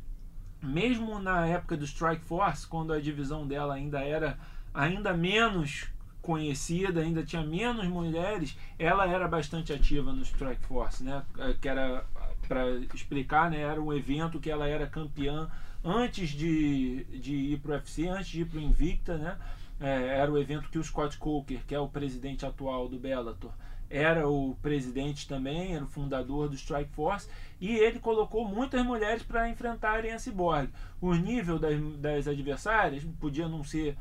[0.63, 4.39] Mesmo na época do Strike Force, quando a divisão dela ainda era
[4.75, 5.89] ainda menos
[6.29, 11.23] conhecida, ainda tinha menos mulheres, ela era bastante ativa no Strike Force, né?
[11.59, 12.05] Que era
[12.47, 13.61] para explicar, né?
[13.63, 15.51] Era um evento que ela era campeã
[15.83, 19.39] antes de, de ir para o UFC, antes de ir para o Invicta, né?
[19.81, 23.53] É, era o evento que o Scott Coker, que é o presidente atual do Bellator,
[23.89, 27.27] era o presidente também, era o fundador do Strike Force,
[27.59, 30.69] e ele colocou muitas mulheres para enfrentarem a Cyborg.
[31.01, 33.97] O nível das, das adversárias podia não ser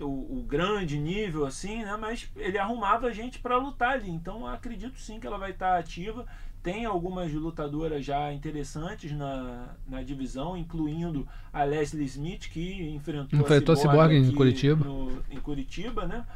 [0.00, 1.96] o, o, grande nível assim, né?
[1.96, 4.10] Mas ele arrumava gente para lutar ali.
[4.10, 6.26] Então acredito sim que ela vai estar tá ativa
[6.66, 13.72] tem algumas lutadoras já interessantes na, na divisão, incluindo a Leslie Smith, que enfrentou, enfrentou
[13.72, 14.84] a Cyborg em Curitiba.
[14.84, 16.26] No, em Curitiba, né?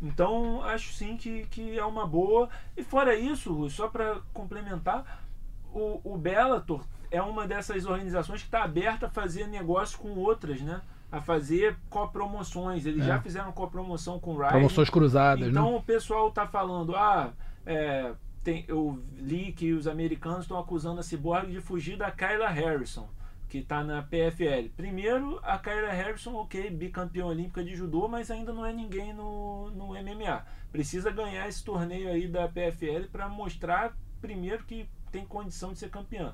[0.00, 2.48] Então, acho sim que, que é uma boa.
[2.74, 5.22] E fora isso, só para complementar,
[5.70, 10.62] o, o Bellator é uma dessas organizações que está aberta a fazer negócio com outras,
[10.62, 10.80] né?
[11.10, 12.84] A fazer copromoções.
[12.84, 13.06] Eles é.
[13.06, 14.50] já fizeram copromoção com o Ryan.
[14.50, 15.76] Promoções cruzadas, Então né?
[15.76, 17.32] o pessoal está falando, ah,
[17.64, 18.12] é,
[18.46, 23.08] tem, eu li que os americanos estão acusando a Cyborg de fugir da Kyla Harrison,
[23.48, 24.68] que está na PFL.
[24.76, 29.70] Primeiro, a Kyla Harrison, ok, bicampeã olímpica de judô, mas ainda não é ninguém no,
[29.70, 30.44] no MMA.
[30.70, 35.90] Precisa ganhar esse torneio aí da PFL para mostrar, primeiro, que tem condição de ser
[35.90, 36.32] campeã.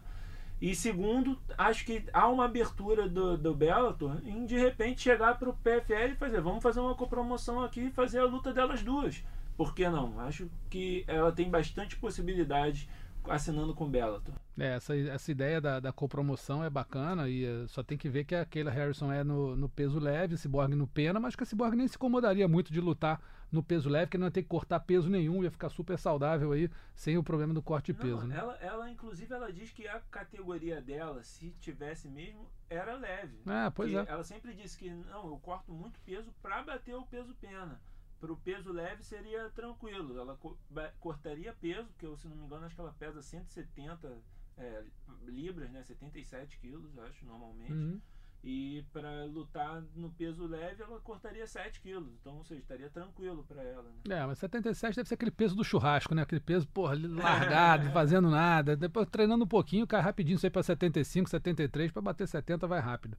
[0.62, 5.50] E segundo, acho que há uma abertura do, do Bellator em de repente chegar para
[5.50, 9.22] o PFL e fazer, vamos fazer uma copromoção aqui e fazer a luta delas duas
[9.56, 10.18] por que não?
[10.20, 12.88] Acho que ela tem bastante possibilidade
[13.24, 14.34] assinando com Bellator.
[14.58, 18.24] É, essa, essa ideia da, da copromoção é bacana e uh, só tem que ver
[18.24, 21.46] que a Kayla Harrison é no, no peso leve, Cyborg no pena, mas que a
[21.46, 23.20] Cyborg nem se incomodaria muito de lutar
[23.52, 26.52] no peso leve, que não ia ter que cortar peso nenhum, ia ficar super saudável
[26.52, 28.26] aí, sem o problema do corte de peso.
[28.26, 28.36] Né?
[28.36, 33.38] ela, ela, inclusive, ela diz que a categoria dela, se tivesse mesmo, era leve.
[33.46, 34.04] É, pois é.
[34.08, 37.78] Ela sempre disse que, não, eu corto muito peso para bater o peso pena
[38.22, 40.16] para o peso leve seria tranquilo.
[40.16, 40.56] Ela co
[41.00, 44.16] cortaria peso, porque eu, se não me engano, acho que ela pesa 170
[44.56, 44.84] é,
[45.24, 45.82] libras, né?
[45.82, 47.72] 77 quilos, acho, normalmente.
[47.72, 48.00] Uhum.
[48.44, 52.12] E para lutar no peso leve, ela cortaria 7 quilos.
[52.20, 53.84] Então, ou seja, estaria tranquilo para ela.
[54.04, 54.18] Né?
[54.18, 56.22] É, mas 77 deve ser aquele peso do churrasco, né?
[56.22, 58.76] Aquele peso, porra, largado, fazendo nada.
[58.76, 62.80] Depois treinando um pouquinho, cai rapidinho, isso aí para 75, 73, para bater 70 vai
[62.80, 63.16] rápido.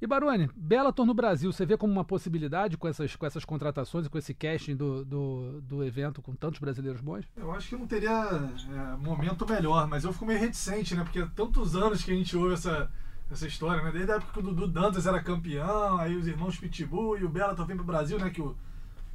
[0.00, 4.06] E Baroni, Bellator no Brasil, você vê como uma possibilidade com essas, com essas contratações
[4.06, 7.26] e com esse casting do, do, do evento com tantos brasileiros bons?
[7.36, 11.02] Eu acho que não teria é, momento melhor, mas eu fico meio reticente, né?
[11.02, 12.90] Porque há tantos anos que a gente ouve essa,
[13.30, 13.90] essa história, né?
[13.92, 17.28] Desde a época que o Dudu Dantas era campeão, aí os irmãos Pitbull e o
[17.28, 18.30] Bellator vem pro Brasil, né?
[18.30, 18.56] Que o,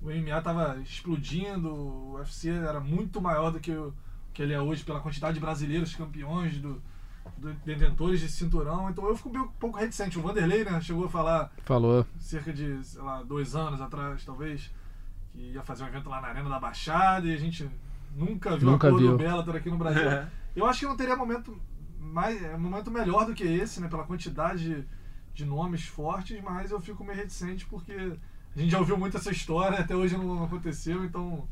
[0.02, 3.94] o MMA tava explodindo, o UFC era muito maior do que o
[4.34, 6.82] que ele é hoje pela quantidade de brasileiros campeões do
[7.66, 10.18] detentores de cinturão, então eu fico um pouco reticente.
[10.18, 11.52] O Vanderlei, né, chegou a falar.
[11.64, 12.06] Falou.
[12.20, 14.72] Cerca de, sei lá, dois anos atrás, talvez,
[15.32, 17.70] que ia fazer um evento lá na Arena da Baixada e a gente
[18.16, 19.12] nunca viu nunca a cor viu.
[19.12, 20.04] do Bellator aqui no Brasil.
[20.10, 20.28] É.
[20.56, 21.58] eu acho que não teria momento
[22.06, 24.86] mais é, momento melhor do que esse, né, pela quantidade de,
[25.34, 27.94] de nomes fortes, mas eu fico meio reticente porque
[28.56, 31.48] a gente já ouviu muito essa história, até hoje não aconteceu, então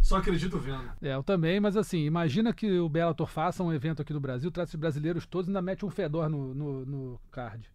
[0.00, 0.88] só acredito vendo.
[1.02, 4.50] É, eu também, mas assim, imagina que o Bellator faça um evento aqui no Brasil,
[4.50, 7.68] trata os brasileiros todos e ainda mete um fedor no, no, no card.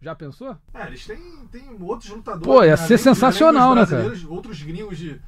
[0.00, 0.56] Já pensou?
[0.74, 2.46] É, eles têm, têm outros lutadores.
[2.46, 2.76] Pô, ia né?
[2.76, 4.12] ser sensacional, né, cara?
[4.28, 5.20] Outros gringos de,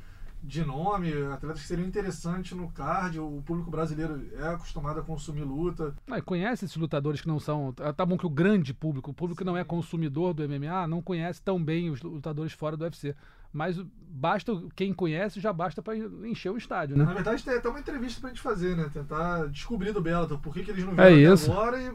[0.42, 3.18] de nome, atletas que seriam interessantes no card.
[3.18, 5.94] O público brasileiro é acostumado a consumir luta.
[6.11, 7.72] Ah, conhece esses lutadores que não são.
[7.72, 9.44] Tá bom que o grande público, o público Sim.
[9.44, 13.14] que não é consumidor do MMA, não conhece tão bem os lutadores fora do UFC
[13.53, 17.05] mas basta quem conhece já basta para encher o estádio, né?
[17.05, 18.90] Na verdade tem até uma entrevista pra gente fazer, né?
[18.92, 21.51] Tentar descobrir do Bellator por que, que eles não é vieram é isso.
[21.51, 21.92] agora e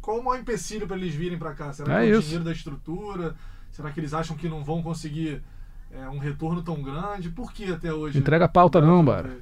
[0.00, 1.72] qual o maior empecilho para eles virem para cá.
[1.72, 3.34] Será é que é o dinheiro da estrutura?
[3.70, 5.42] Será que eles acham que não vão conseguir
[5.92, 7.28] é, um retorno tão grande?
[7.28, 8.18] Por que até hoje?
[8.18, 9.38] Entrega a pauta não, Bara.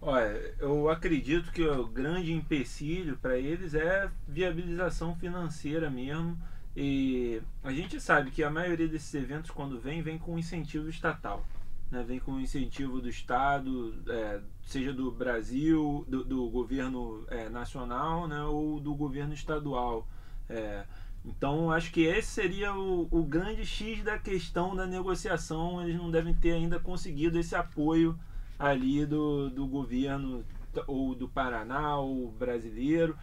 [0.00, 6.38] Olha, eu acredito que o grande empecilho para eles é viabilização financeira mesmo
[6.76, 11.42] e a gente sabe que a maioria desses eventos, quando vem, vem com incentivo estatal.
[11.90, 12.04] Né?
[12.06, 18.42] Vem com incentivo do Estado, é, seja do Brasil, do, do governo é, nacional né?
[18.42, 20.06] ou do governo estadual.
[20.48, 20.84] É,
[21.26, 25.82] então, acho que esse seria o, o grande X da questão da negociação.
[25.82, 28.18] Eles não devem ter ainda conseguido esse apoio
[28.58, 30.44] ali do, do governo
[30.86, 33.16] ou do Paraná ou brasileiro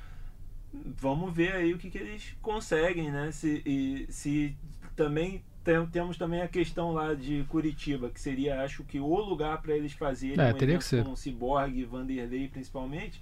[0.99, 3.31] vamos ver aí o que, que eles conseguem, né?
[3.31, 4.55] Se, e, se
[4.95, 9.61] também tem- temos também a questão lá de Curitiba, que seria, acho que, o lugar
[9.61, 11.03] para eles fazerem É, um teria que ser.
[11.03, 13.21] com Cyborg, Vanderlei principalmente.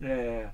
[0.00, 0.48] É,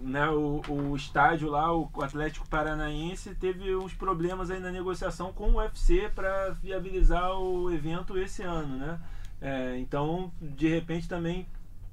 [0.00, 5.50] né, o, o estádio lá, o Atlético Paranaense, teve uns problemas aí na negociação com
[5.50, 9.00] o UFC para viabilizar o evento esse ano, né?
[9.40, 11.46] É, então, de repente também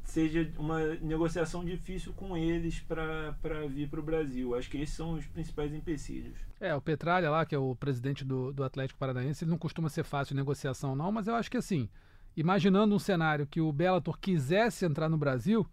[0.04, 3.34] seja uma negociação difícil com eles para
[3.68, 4.56] vir para o Brasil.
[4.56, 6.38] Acho que esses são os principais empecilhos.
[6.60, 9.90] É, o Petralha lá, que é o presidente do, do Atlético Paranaense, ele não costuma
[9.90, 11.90] ser fácil negociação, não, mas eu acho que assim,
[12.38, 15.68] imaginando um cenário que o Bellator quisesse entrar no Brasil,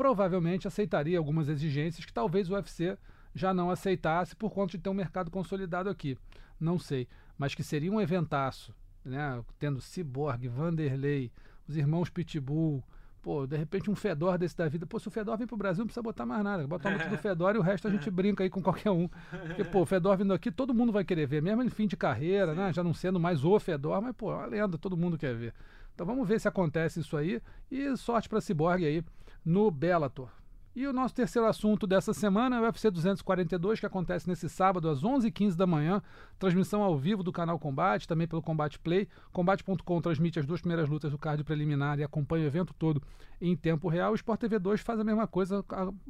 [0.00, 2.96] provavelmente aceitaria algumas exigências que talvez o UFC
[3.34, 6.16] já não aceitasse por conta de ter um mercado consolidado aqui.
[6.58, 7.06] Não sei.
[7.36, 9.44] Mas que seria um eventaço, né?
[9.58, 11.30] Tendo Cyborg, Vanderlei,
[11.68, 12.82] os irmãos Pitbull.
[13.20, 14.86] Pô, de repente um Fedor desse da vida.
[14.86, 16.66] Pô, se o Fedor vem pro Brasil, não precisa botar mais nada.
[16.66, 19.06] Bota o luta do Fedor e o resto a gente brinca aí com qualquer um.
[19.48, 21.42] Porque, pô, o Fedor vindo aqui, todo mundo vai querer ver.
[21.42, 22.72] Mesmo em fim de carreira, né?
[22.72, 25.52] Já não sendo mais o Fedor, mas, pô, é uma lenda, todo mundo quer ver.
[25.94, 27.42] Então vamos ver se acontece isso aí.
[27.70, 29.04] E sorte pra Cyborg aí
[29.44, 30.40] no Bellator.
[30.74, 34.88] E o nosso terceiro assunto dessa semana é o UFC 242, que acontece nesse sábado
[34.88, 36.00] às 11h15 da manhã.
[36.38, 39.08] Transmissão ao vivo do canal Combate, também pelo Combate Play.
[39.32, 43.02] Combate.com transmite as duas primeiras lutas do card preliminar e acompanha o evento todo
[43.40, 44.12] em tempo real.
[44.12, 45.64] O Sport TV 2 faz a mesma coisa,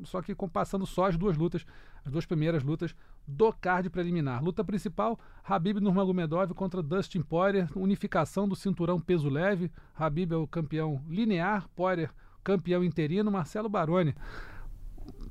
[0.04, 1.64] só que passando só as duas lutas,
[2.04, 2.94] as duas primeiras lutas
[3.26, 4.44] do card preliminar.
[4.44, 9.72] Luta principal, Habib Nurmagomedov contra Dustin Poirier, unificação do cinturão peso leve.
[9.94, 12.12] Habib é o campeão linear, Poirier
[12.42, 14.14] campeão interino, Marcelo Baroni.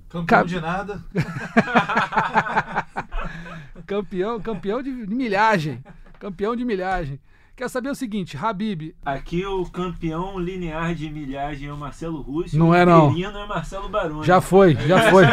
[0.10, 1.04] Campeão Cab- de nada.
[3.86, 5.84] Campeão, campeão de milhagem.
[6.20, 7.20] Campeão de milhagem.
[7.56, 12.58] Quer saber o seguinte, Habib, Aqui o campeão linear de milhagem é o Marcelo Russo.
[12.58, 13.10] Não o é, não.
[13.12, 14.26] interino é Marcelo Baroni.
[14.26, 15.26] já foi, já foi.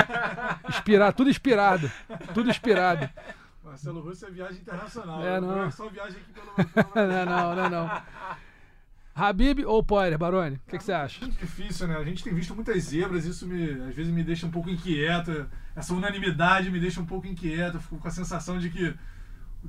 [0.69, 1.91] Inspirado, tudo inspirado.
[2.35, 3.09] Tudo inspirado.
[3.65, 5.25] Marcelo Russo é viagem internacional.
[5.25, 5.65] É, não.
[5.67, 6.69] É só viagem aqui pelo.
[6.85, 6.91] pelo...
[6.97, 7.91] Não, não, não, não.
[9.17, 10.57] Habib ou Poirier, Baroni?
[10.57, 11.25] O que, você acha?
[11.25, 11.97] Muito difícil, né?
[11.97, 15.49] A gente tem visto muitas zebras, isso me, às vezes me deixa um pouco inquieto.
[15.75, 17.81] Essa unanimidade me deixa um pouco inquieto.
[17.81, 18.95] Fico com a sensação de que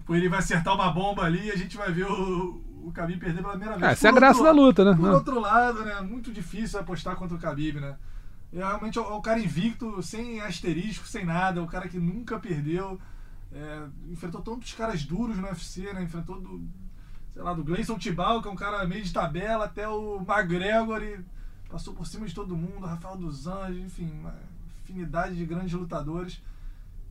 [0.09, 3.41] ele vai acertar uma bomba ali e a gente vai ver o, o Khabib perder
[3.41, 3.87] pela primeira vez.
[3.87, 4.97] Ah, essa é a graça da luta, né?
[4.97, 6.01] Por outro lado, né?
[6.01, 7.95] Muito difícil apostar contra o Khabib, né?
[8.51, 12.99] É realmente é o cara invicto, sem asterisco, sem nada, o cara que nunca perdeu.
[13.53, 16.03] É, enfrentou tantos caras duros no UFC, né?
[16.03, 16.67] Enfrentou do,
[17.37, 21.03] sei lá, do Gleison Tibal, que é um cara meio de tabela, até o McGregor
[21.03, 21.19] e
[21.69, 24.33] passou por cima de todo mundo, Rafael dos Anjos, enfim, uma
[24.81, 26.41] infinidade de grandes lutadores.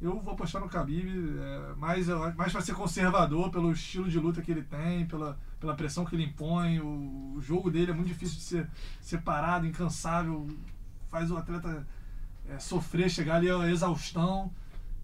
[0.02, 4.42] Eu vou apostar no Khabib, é, mais, mais para ser conservador, pelo estilo de luta
[4.42, 6.80] que ele tem, pela, pela pressão que ele impõe.
[6.80, 10.48] O, o jogo dele é muito difícil de ser separado, incansável,
[11.08, 11.86] faz o atleta
[12.48, 14.50] é, sofrer, chegar ali à exaustão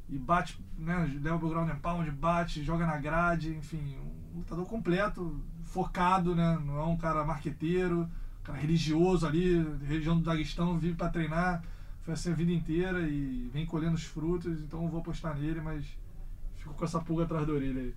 [0.09, 4.67] e bate, né, leva pro ground and pound, bate, joga na grade, enfim, um lutador
[4.67, 10.79] completo, focado, né, não é um cara marqueteiro, um cara religioso ali, região do Daguestão,
[10.79, 11.63] vive para treinar,
[12.03, 15.61] foi assim a vida inteira e vem colhendo os frutos, então eu vou apostar nele,
[15.61, 15.85] mas
[16.57, 17.95] fico com essa pulga atrás da orelha aí.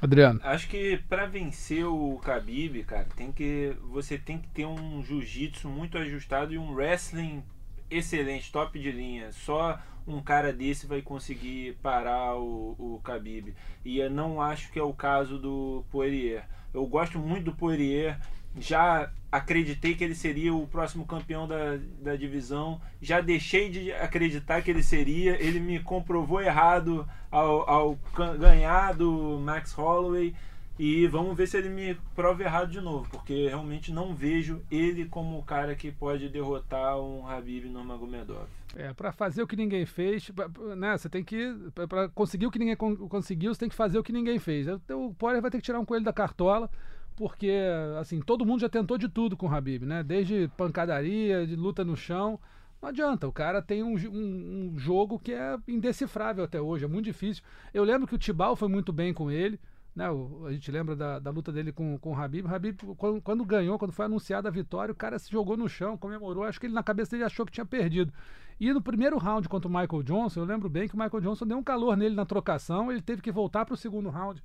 [0.00, 0.40] Adriano.
[0.42, 5.68] Acho que pra vencer o Khabib, cara, tem que você tem que ter um jiu-jitsu
[5.68, 7.42] muito ajustado e um wrestling
[7.90, 9.30] excelente, top de linha.
[9.32, 13.54] Só um cara desse vai conseguir parar o, o Khabib.
[13.84, 16.44] E eu não acho que é o caso do Poirier.
[16.72, 18.18] Eu gosto muito do Poirier.
[18.56, 22.80] Já acreditei que ele seria o próximo campeão da, da divisão.
[23.00, 25.42] Já deixei de acreditar que ele seria.
[25.42, 27.98] Ele me comprovou errado ao, ao
[28.38, 30.34] ganhar do Max Holloway.
[30.78, 35.04] E vamos ver se ele me prova errado de novo, porque realmente não vejo ele
[35.04, 38.48] como o cara que pode derrotar um Habib Nurmagomedov.
[38.76, 40.96] É, para fazer o que ninguém fez, pra- né?
[40.98, 41.54] Você tem que.
[41.88, 44.66] para conseguir o que ninguém con- conseguiu, você tem que fazer o que ninguém fez.
[44.90, 46.68] O Poirier vai ter que tirar um coelho da cartola,
[47.14, 47.52] porque,
[48.00, 50.02] assim, todo mundo já tentou de tudo com o Habib, né?
[50.02, 52.40] Desde pancadaria, de luta no chão.
[52.82, 56.88] Não adianta, o cara tem um, um- um jogo que é indecifrável até hoje, é
[56.88, 57.42] muito difícil.
[57.72, 59.58] Eu lembro que o Tibal foi muito bem com ele.
[59.94, 62.44] Né, o- a gente lembra da, da luta dele com, com o Habib.
[62.46, 65.68] O Habib, quando, quando ganhou, quando foi anunciada a vitória, o cara se jogou no
[65.68, 66.42] chão, comemorou.
[66.44, 68.12] Acho que ele na cabeça dele achou que tinha perdido.
[68.58, 71.46] E no primeiro round contra o Michael Johnson, eu lembro bem que o Michael Johnson
[71.46, 74.42] deu um calor nele na trocação, ele teve que voltar para o segundo round.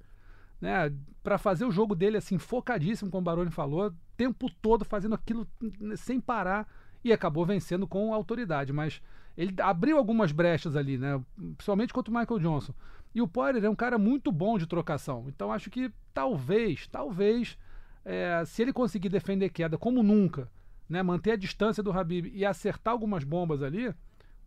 [0.61, 4.83] Né, para fazer o jogo dele assim, focadíssimo, como o Baroni falou, o tempo todo
[4.83, 5.47] fazendo aquilo
[5.95, 6.67] sem parar
[7.01, 8.73] e acabou vencendo com autoridade.
[8.73, 9.01] Mas
[9.37, 11.19] ele abriu algumas brechas ali, né?
[11.55, 12.73] Principalmente contra o Michael Johnson.
[13.13, 15.25] E o Poirier é um cara muito bom de trocação.
[15.27, 17.57] Então acho que talvez, talvez,
[18.05, 20.47] é, se ele conseguir defender queda como nunca,
[20.87, 23.93] né, manter a distância do Habib e acertar algumas bombas ali,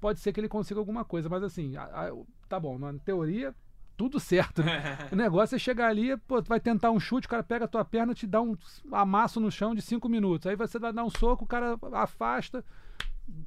[0.01, 1.29] pode ser que ele consiga alguma coisa.
[1.29, 2.13] Mas assim, a- a-
[2.49, 3.55] tá bom, na teoria,
[3.97, 4.63] tudo certo.
[4.63, 4.73] Né?
[5.13, 7.85] o negócio é chegar ali, pô, vai tentar um chute, o cara pega a tua
[7.85, 8.57] perna, te dá um
[8.91, 10.47] amasso no chão de cinco minutos.
[10.47, 12.65] Aí você vai dar um soco, o cara afasta,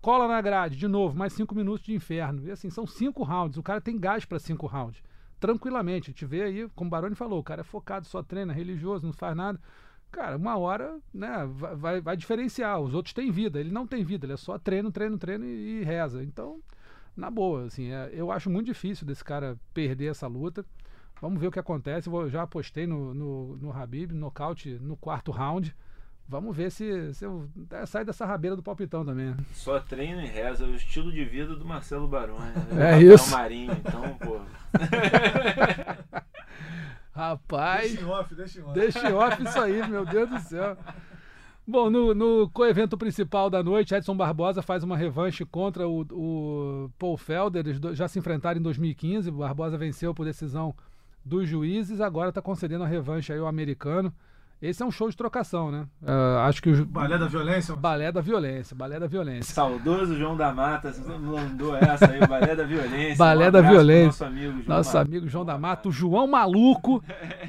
[0.01, 2.47] cola na grade, de novo, mais cinco minutos de inferno.
[2.47, 3.57] E assim, são cinco rounds.
[3.57, 5.01] O cara tem gás para cinco rounds.
[5.39, 6.07] Tranquilamente.
[6.07, 9.13] Gente vê aí, como o Baroni falou, o cara é focado, só treina, religioso, não
[9.13, 9.59] faz nada.
[10.11, 12.79] Cara, uma hora, né, vai, vai diferenciar.
[12.79, 15.81] Os outros têm vida, ele não tem vida, ele é só treino, treino, treino e,
[15.81, 16.23] e reza.
[16.23, 16.61] Então,
[17.15, 20.65] na boa, assim, é, eu acho muito difícil desse cara perder essa luta.
[21.21, 22.09] Vamos ver o que acontece.
[22.09, 25.75] Eu já apostei no, no, no Habib, nocaute no quarto round.
[26.27, 29.27] Vamos ver se, se eu é, sai dessa rabeira do palpitão também.
[29.27, 29.37] Né?
[29.53, 32.37] Só treino e reza, é o estilo de vida do Marcelo Barão.
[32.75, 33.29] É, é isso.
[33.31, 34.41] Marinho, então, pô.
[37.13, 37.91] Rapaz.
[37.91, 38.73] Deixa em off, deixa em off.
[38.73, 40.75] Deixa em off isso aí, meu Deus do céu.
[41.67, 46.91] Bom, no, no co-evento principal da noite, Edson Barbosa faz uma revanche contra o, o
[46.99, 47.65] Paul Felder.
[47.65, 49.29] Eles já se enfrentaram em 2015.
[49.29, 50.75] O Barbosa venceu por decisão
[51.23, 52.01] dos juízes.
[52.01, 54.13] Agora está concedendo a revanche aí ao americano.
[54.61, 55.85] Esse é um show de trocação, né?
[56.01, 56.85] Uh, acho que o.
[56.85, 57.75] Balé da violência?
[57.75, 59.53] Balé da violência, balé da violência.
[59.53, 63.17] Saudoso João da Mata, mandou essa aí, Balé da Violência.
[63.17, 64.05] Balé um da Violência.
[64.05, 65.89] Nosso amigo João, nosso amigo João da Mata.
[65.89, 67.03] O João Maluco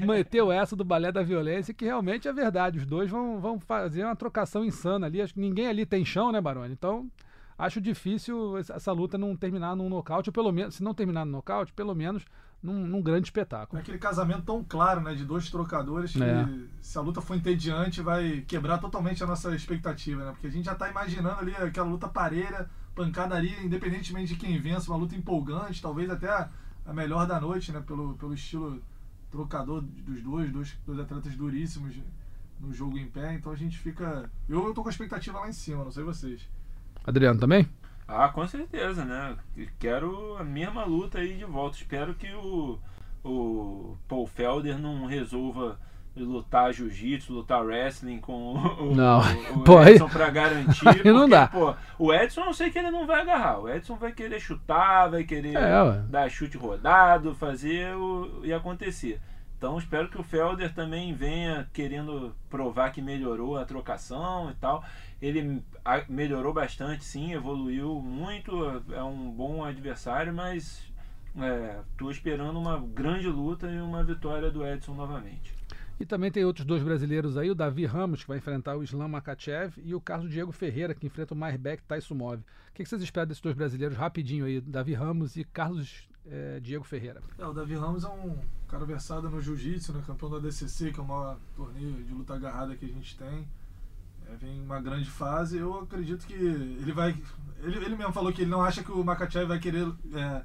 [0.04, 2.78] meteu essa do Balé da Violência, que realmente é verdade.
[2.78, 5.22] Os dois vão, vão fazer uma trocação insana ali.
[5.22, 6.72] Acho que ninguém ali tem chão, né, Baroni?
[6.72, 7.08] Então,
[7.56, 11.32] acho difícil essa luta não terminar num nocaute, ou pelo menos, se não terminar no
[11.32, 12.24] nocaute, pelo menos
[12.62, 13.78] num, num, grande espetáculo.
[13.78, 16.48] É aquele casamento tão claro, né, de dois trocadores que é.
[16.80, 20.30] se a luta for entediante vai quebrar totalmente a nossa expectativa, né?
[20.32, 24.88] Porque a gente já está imaginando ali aquela luta parelha, pancadaria, independentemente de quem vence,
[24.88, 26.48] uma luta empolgante, talvez até a,
[26.86, 28.82] a melhor da noite, né, pelo, pelo estilo
[29.30, 31.94] trocador dos dois, dois, dois atletas duríssimos
[32.58, 35.48] no jogo em pé, então a gente fica, eu, eu tô com a expectativa lá
[35.48, 36.48] em cima, não sei vocês.
[37.04, 37.68] Adriano também?
[38.08, 39.36] Ah, com certeza, né?
[39.78, 41.76] Quero a mesma luta aí de volta.
[41.76, 42.78] Espero que o,
[43.24, 45.78] o Paul Felder não resolva
[46.16, 49.20] lutar jiu-jitsu, lutar wrestling com o, não.
[49.20, 51.04] o, o Edson pra garantir.
[51.04, 51.46] Não dá.
[51.48, 53.60] Pô, o Edson eu sei que ele não vai agarrar.
[53.60, 59.20] O Edson vai querer chutar, vai querer é, dar chute rodado, fazer o, e acontecer.
[59.58, 64.84] Então espero que o Felder também venha querendo provar que melhorou a trocação e tal.
[65.20, 65.62] Ele
[66.08, 68.52] melhorou bastante, sim, evoluiu muito,
[68.92, 70.82] é um bom adversário, mas
[71.92, 75.54] estou é, esperando uma grande luta e uma vitória do Edson novamente.
[75.98, 79.08] E também tem outros dois brasileiros aí, o Davi Ramos, que vai enfrentar o Islam
[79.08, 82.38] Makachev, e o Carlos Diego Ferreira, que enfrenta o Mairbek Taisumov.
[82.38, 86.84] O que vocês esperam desses dois brasileiros rapidinho aí, Davi Ramos e Carlos é, Diego
[86.84, 87.22] Ferreira?
[87.38, 88.36] É, o Davi Ramos é um
[88.68, 92.34] cara versado no jiu-jitsu, né, campeão da DCC, que é o maior torneio de luta
[92.34, 93.48] agarrada que a gente tem.
[94.30, 95.58] É, vem uma grande fase.
[95.58, 97.16] Eu acredito que ele vai.
[97.60, 100.42] Ele, ele mesmo falou que ele não acha que o Makachev vai querer é,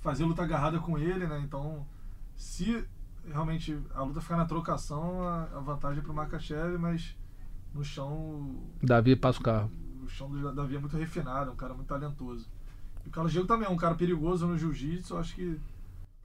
[0.00, 1.40] fazer luta agarrada com ele, né?
[1.44, 1.86] Então,
[2.36, 2.84] se
[3.26, 7.16] realmente a luta ficar na trocação, a, a vantagem é pro Makachev, mas
[7.74, 8.56] no chão.
[8.82, 9.70] Davi passa o carro.
[10.02, 12.48] O chão do Davi é muito refinado, é um cara muito talentoso.
[13.04, 15.60] E o Carlos Diego também é um cara perigoso no jiu-jitsu, acho que.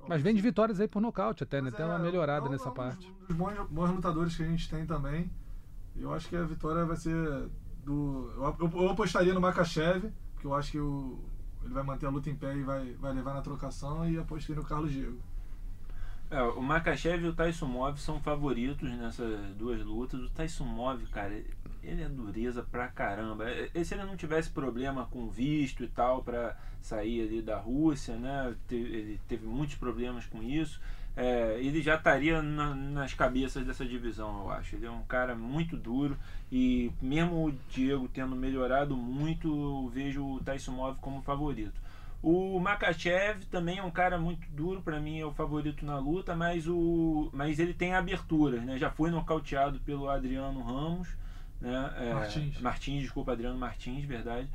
[0.07, 1.69] Mas vem de vitórias aí por nocaute até, né?
[1.69, 3.07] Tem uma é, melhorada é um, nessa é um parte.
[3.07, 5.29] Um dos bons, bons lutadores que a gente tem também.
[5.99, 7.49] Eu acho que a vitória vai ser
[7.83, 8.31] do.
[8.35, 11.19] Eu, eu, eu apostaria no Makachev, porque eu acho que o,
[11.63, 14.55] ele vai manter a luta em pé e vai, vai levar na trocação, e apostei
[14.55, 15.19] no Carlos Diego.
[16.29, 20.19] É, o Makachev e o Taisumov são favoritos nessas duas lutas.
[20.21, 21.41] O Taisumov, cara,
[21.81, 23.45] ele é dureza pra caramba.
[23.73, 28.17] E se ele não tivesse problema com visto e tal para sair ali da Rússia,
[28.17, 28.53] né?
[28.69, 30.81] Ele teve muitos problemas com isso
[31.17, 34.75] é, ele já estaria na, nas cabeças dessa divisão, eu acho.
[34.75, 36.15] Ele é um cara muito duro
[36.51, 41.81] e mesmo o Diego tendo melhorado muito, eu vejo o Tyson Move como favorito.
[42.21, 46.35] O Makachev também é um cara muito duro, para mim é o favorito na luta,
[46.35, 48.77] mas, o, mas ele tem aberturas, né?
[48.77, 51.07] Já foi nocauteado pelo Adriano Ramos,
[51.59, 51.93] né?
[51.97, 52.59] É, Martins.
[52.59, 54.47] Martins, desculpa, Adriano Martins, verdade.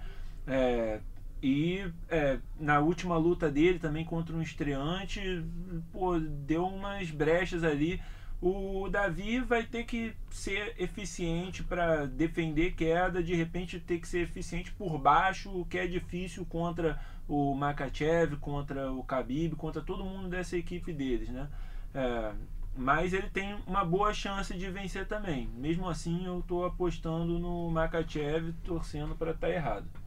[0.46, 1.01] É,
[1.42, 5.44] e é, na última luta dele também contra um estreante,
[5.92, 8.00] pô, deu umas brechas ali.
[8.40, 14.20] O Davi vai ter que ser eficiente para defender queda, de repente ter que ser
[14.20, 20.05] eficiente por baixo, o que é difícil contra o Makachev, contra o Khabib, contra todo
[20.05, 21.49] mundo dessa equipe deles, né?
[21.95, 22.32] É,
[22.76, 25.49] mas ele tem uma boa chance de vencer também.
[25.57, 30.01] Mesmo assim, eu estou apostando no Makachev, torcendo para estar tá errado.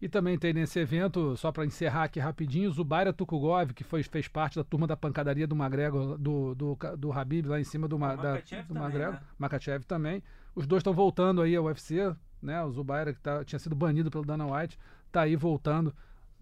[0.00, 4.26] E também tem nesse evento, só para encerrar aqui rapidinho, Zubaira Tukugov, que foi, fez
[4.26, 7.98] parte da turma da pancadaria do Magrego, do, do, do Habib, lá em cima do,
[7.98, 9.12] Ma, da, do Magrego.
[9.12, 9.20] Né?
[9.38, 10.22] Makachev também.
[10.54, 12.62] Os dois estão voltando aí ao UFC, né?
[12.64, 15.94] O Zubaira, que tá, tinha sido banido pelo Dana White, está aí voltando.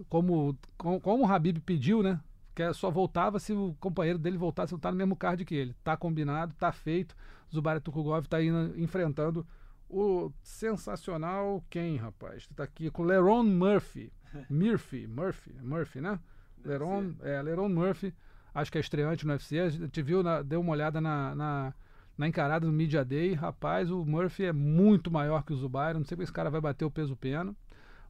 [0.09, 2.21] Como, como, como o Habib pediu, né?
[2.59, 5.77] que só voltava se o companheiro dele voltasse a lutar no mesmo card que ele.
[5.85, 7.15] Tá combinado, tá feito.
[7.55, 9.47] Zubaira Tukugov tá indo, enfrentando
[9.89, 12.47] o sensacional quem, rapaz?
[12.55, 14.13] Tá aqui com Leron Murphy.
[14.51, 16.19] Murphy, Murphy, Murphy, né?
[16.65, 18.15] Leron, é, Leron Murphy,
[18.55, 19.59] acho que é estreante no UFC.
[19.59, 21.75] A gente viu, na, deu uma olhada na, na,
[22.17, 23.33] na, encarada do Media Day.
[23.35, 25.99] Rapaz, o Murphy é muito maior que o Zubaira.
[25.99, 27.55] Não sei como esse cara vai bater o peso pena.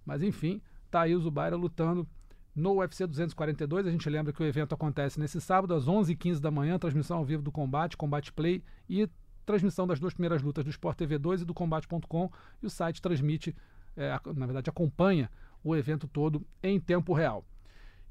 [0.05, 0.61] Mas enfim,
[0.91, 2.09] tá aí o Zubaira lutando
[2.55, 3.87] no UFC 242.
[3.87, 7.25] A gente lembra que o evento acontece nesse sábado, às 11h15 da manhã, transmissão ao
[7.25, 9.09] vivo do combate, combate play e
[9.49, 12.31] transmissão das duas primeiras lutas do Sport TV 2 e do Combate.com.
[12.63, 13.57] E o site transmite,
[13.97, 15.31] é, na verdade, acompanha
[15.65, 17.43] o evento todo em tempo real.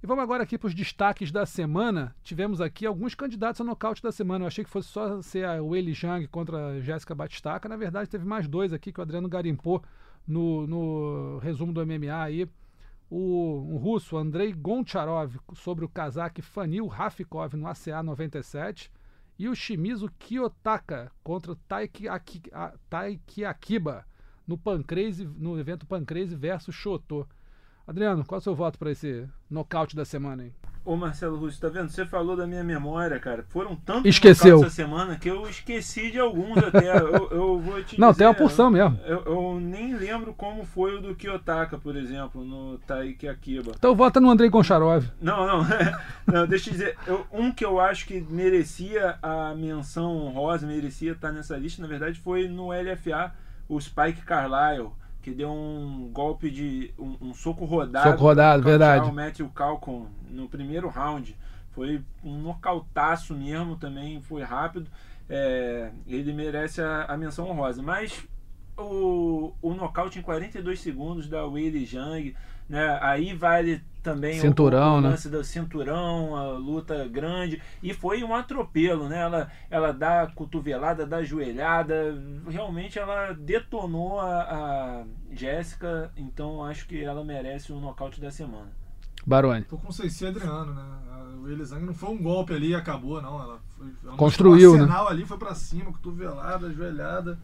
[0.01, 2.15] E vamos agora aqui para os destaques da semana.
[2.23, 4.43] Tivemos aqui alguns candidatos a nocaute da semana.
[4.43, 7.69] Eu achei que fosse só ser a Weili Zhang contra a Jéssica Batistaca.
[7.69, 9.83] Na verdade, teve mais dois aqui que o Adriano garimpou
[10.27, 12.49] no, no resumo do MMA aí.
[13.09, 18.91] O, o russo Andrei Goncharov sobre o cazaque Fanil Rafikov no ACA 97.
[19.39, 22.41] E o Shimizu Kiyotaka contra o Taiki, Aki,
[22.89, 24.05] Taiki Akiba
[24.47, 27.27] no Pancrase, no evento Pancrase versus Shoto.
[27.85, 30.53] Adriano, qual é o seu voto para esse nocaute da semana aí?
[30.87, 31.89] Ô Marcelo Russo, tá vendo?
[31.89, 33.43] Você falou da minha memória, cara.
[33.49, 34.59] Foram tantos Esqueceu.
[34.59, 36.97] essa semana que eu esqueci de alguns até.
[36.97, 38.97] eu, eu vou te Não, dizer, tem uma porção mesmo.
[39.05, 43.73] Eu, eu, nem lembro como foi o do Kiyotaka, por exemplo, no Taiki Akiba.
[43.75, 45.03] Então vota no Andrei Goncharov.
[45.19, 45.67] Não, não.
[46.25, 46.97] não deixa eu dizer.
[47.05, 51.87] Eu, um que eu acho que merecia a menção honrosa, merecia estar nessa lista, na
[51.89, 53.33] verdade, foi no LFA,
[53.67, 54.91] o Spike Carlyle
[55.27, 56.93] que deu um golpe de.
[56.97, 58.11] um, um soco rodado.
[58.11, 59.09] Soco rodado, verdade.
[59.09, 61.35] O Matthew Calcon no primeiro round.
[61.71, 64.89] Foi um nocautaço mesmo também, foi rápido.
[65.29, 67.83] É, ele merece a, a, menção honrosa.
[67.83, 68.25] Mas
[68.77, 72.33] o, o nocaute em 42 segundos da Willie Jang,
[72.69, 75.09] né, aí vale também cinturão, o, o né?
[75.09, 75.37] lance né?
[75.37, 77.61] do cinturão, a luta grande.
[77.83, 79.19] E foi um atropelo, né?
[79.19, 82.15] Ela, ela dá cotovelada, dá joelhada.
[82.47, 86.09] Realmente ela detonou a, a Jéssica.
[86.15, 88.71] Então acho que ela merece o nocaute da semana.
[89.25, 89.65] Barone.
[89.65, 90.83] Tô com o Ceci Adriano, né?
[91.43, 93.41] O Elisang não foi um golpe ali e acabou, não.
[93.41, 94.95] Ela, foi, ela construiu, um né?
[95.09, 97.37] ali, foi pra cima, cotovelada, joelhada.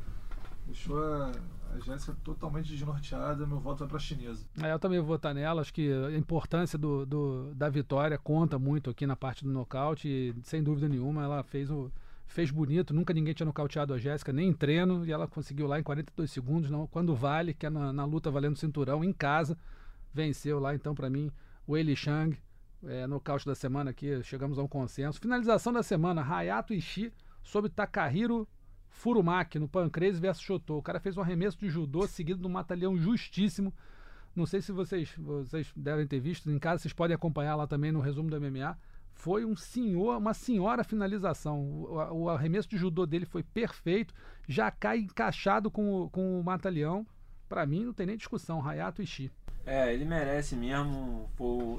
[0.65, 1.31] Deixou a,
[1.75, 4.45] a Jéssica totalmente desnorteada, meu voto vai para a chinesa.
[4.61, 8.59] É, eu também vou votar nela, acho que a importância do, do, da vitória conta
[8.59, 11.91] muito aqui na parte do nocaute e, sem dúvida nenhuma, ela fez o
[12.25, 15.79] fez bonito, nunca ninguém tinha nocauteado a Jéssica, nem em treino, e ela conseguiu lá
[15.79, 19.55] em 42 segundos, não, quando vale, que é na, na luta valendo cinturão, em casa,
[20.11, 21.31] venceu lá, então para mim,
[21.67, 22.35] o Eli Chang,
[22.85, 25.19] é, nocaute da semana aqui, chegamos a um consenso.
[25.19, 27.13] Finalização da semana, Hayato Ishii
[27.43, 28.47] sobre Takahiro
[28.93, 30.77] Furumaki no Pancrase versus Shoto.
[30.77, 33.73] O cara fez um arremesso de judô seguido de um mata-leão justíssimo.
[34.35, 37.91] Não sei se vocês, vocês devem ter visto, em casa vocês podem acompanhar lá também
[37.91, 38.77] no resumo do MMA.
[39.13, 41.59] Foi um senhor, uma senhora finalização.
[41.59, 44.13] O, o arremesso de judô dele foi perfeito,
[44.47, 47.05] já cai encaixado com o, com o mata-leão.
[47.49, 49.31] Para mim não tem nem discussão, Hayato Ishii.
[49.65, 51.29] É, ele merece mesmo,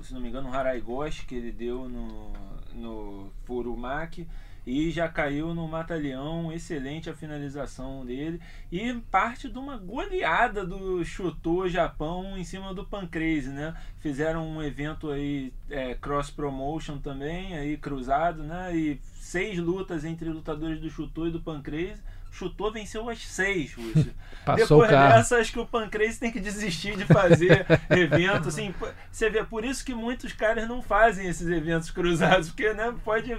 [0.03, 2.33] se não me engano, o Haraigoshi que ele deu no,
[2.75, 4.27] no Furumaki
[4.67, 8.41] e já caiu no Mata-Leão, excelente a finalização dele
[8.73, 13.75] e parte de uma goleada do chutou Japão em cima do Pancrase, né?
[13.99, 18.75] Fizeram um evento aí é, cross promotion também, aí cruzado, né?
[18.77, 22.03] E seis lutas entre lutadores do chutou e do Pancrase
[22.35, 23.75] chutou, venceu as seis.
[24.45, 25.15] Passou Depois o carro.
[25.15, 28.49] dessa, acho que o Pancrase tem que desistir de fazer evento.
[28.49, 28.75] Assim,
[29.11, 33.35] você vê, por isso que muitos caras não fazem esses eventos cruzados, porque né, pode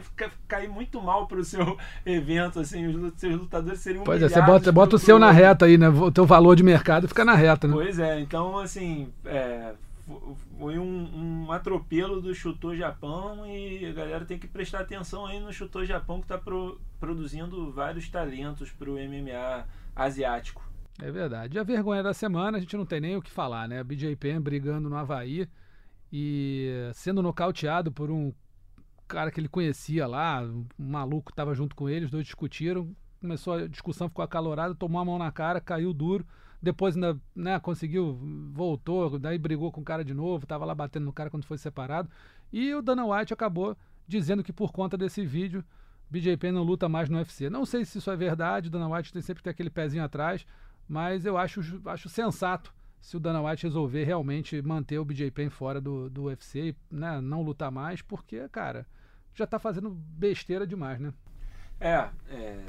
[0.47, 4.41] cair muito mal para o seu evento, assim, os seus lutadores seriam Pois é, você
[4.41, 5.89] bota, bota o seu na reta aí, né?
[5.89, 7.73] O teu valor de mercado fica na reta, né?
[7.73, 9.73] Pois é, então assim, é,
[10.59, 15.39] foi um, um, atropelo do Chutou Japão e a galera tem que prestar atenção aí
[15.39, 20.63] no Chutou Japão que está pro, produzindo vários talentos para o MMA asiático.
[21.01, 21.57] É verdade.
[21.57, 23.83] E a vergonha da semana, a gente não tem nem o que falar, né?
[23.83, 25.49] BJ Penn brigando no Havaí
[26.13, 28.31] e sendo nocauteado por um
[29.07, 33.53] cara que ele conhecia lá, um maluco estava junto com ele, os dois discutiram, começou
[33.53, 36.25] a discussão, ficou acalorada, tomou a mão na cara, caiu duro
[36.65, 38.19] depois ainda né, conseguiu,
[38.51, 41.59] voltou, daí brigou com o cara de novo, estava lá batendo no cara quando foi
[41.59, 42.09] separado.
[42.51, 45.63] E o Dana White acabou dizendo que por conta desse vídeo,
[46.09, 47.51] BJ Penn não luta mais no UFC.
[47.51, 50.43] Não sei se isso é verdade, o Dana White tem sempre ter aquele pezinho atrás,
[50.89, 55.51] mas eu acho, acho sensato se o Dana White resolver realmente manter o BJ Penn
[55.51, 58.87] fora do, do UFC e né, não lutar mais, porque, cara,
[59.35, 61.13] já está fazendo besteira demais, né?
[61.79, 62.59] É, é,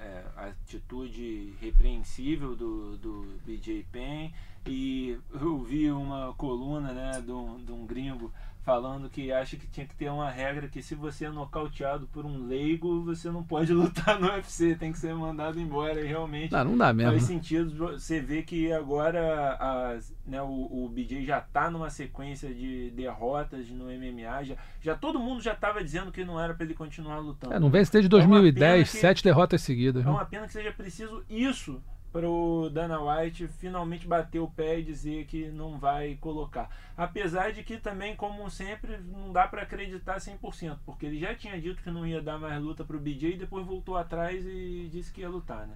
[0.00, 4.30] é, a atitude repreensível do, do BJ Penn.
[4.66, 8.32] E eu vi uma coluna né, de um, de um gringo
[8.62, 12.26] falando que acha que tinha que ter uma regra que se você é nocauteado por
[12.26, 16.00] um leigo, você não pode lutar no UFC, tem que ser mandado embora.
[16.00, 17.12] E realmente Não, não dá mesmo.
[17.12, 19.56] faz sentido você vê que agora
[19.94, 20.46] as- né, o,
[20.84, 24.44] o BJ já tá numa sequência de derrotas no MMA.
[24.44, 27.54] Já, já todo mundo já tava dizendo que não era para ele continuar lutando.
[27.54, 30.04] É, não vence desde É uma 2010, pena que- sete derrotas seguidas.
[30.04, 31.82] É uma pena que seja preciso isso
[32.12, 36.68] para o Dana White finalmente bater o pé e dizer que não vai colocar.
[36.96, 41.60] Apesar de que também, como sempre, não dá para acreditar 100%, porque ele já tinha
[41.60, 44.88] dito que não ia dar mais luta para o BJ e depois voltou atrás e
[44.92, 45.74] disse que ia lutar, né?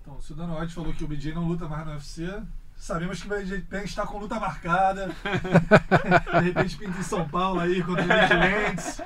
[0.00, 2.42] Então, se o Dana White falou que o BJ não luta mais no UFC,
[2.76, 5.08] sabemos que o BJ Penn está com luta marcada.
[6.40, 9.00] De repente pinta em São Paulo aí contra o Nick Lentz.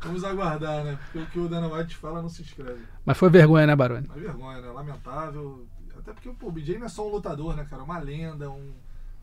[0.00, 0.98] Vamos aguardar, né?
[1.04, 2.84] Porque o que o Dana White fala não se escreve.
[3.04, 4.06] Mas foi vergonha, né, Baroni?
[4.06, 4.68] Uma vergonha, né?
[4.68, 5.66] Lamentável.
[6.00, 7.82] Até porque pô, o BJ não é só um lutador, né, cara?
[7.82, 8.72] Uma lenda, um-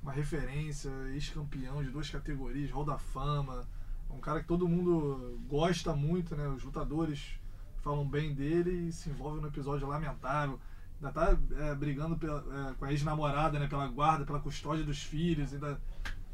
[0.02, 3.66] uma referência, ex-campeão de duas categorias, Hall da Fama.
[4.10, 6.48] Um cara que todo mundo gosta muito, né?
[6.48, 7.38] Os lutadores
[7.82, 10.60] falam bem dele e se envolve num episódio lamentável.
[11.02, 13.68] Ainda tá é, brigando pela- é, com a ex-namorada, né?
[13.68, 15.54] Pela guarda, pela custódia dos filhos.
[15.54, 15.80] Ainda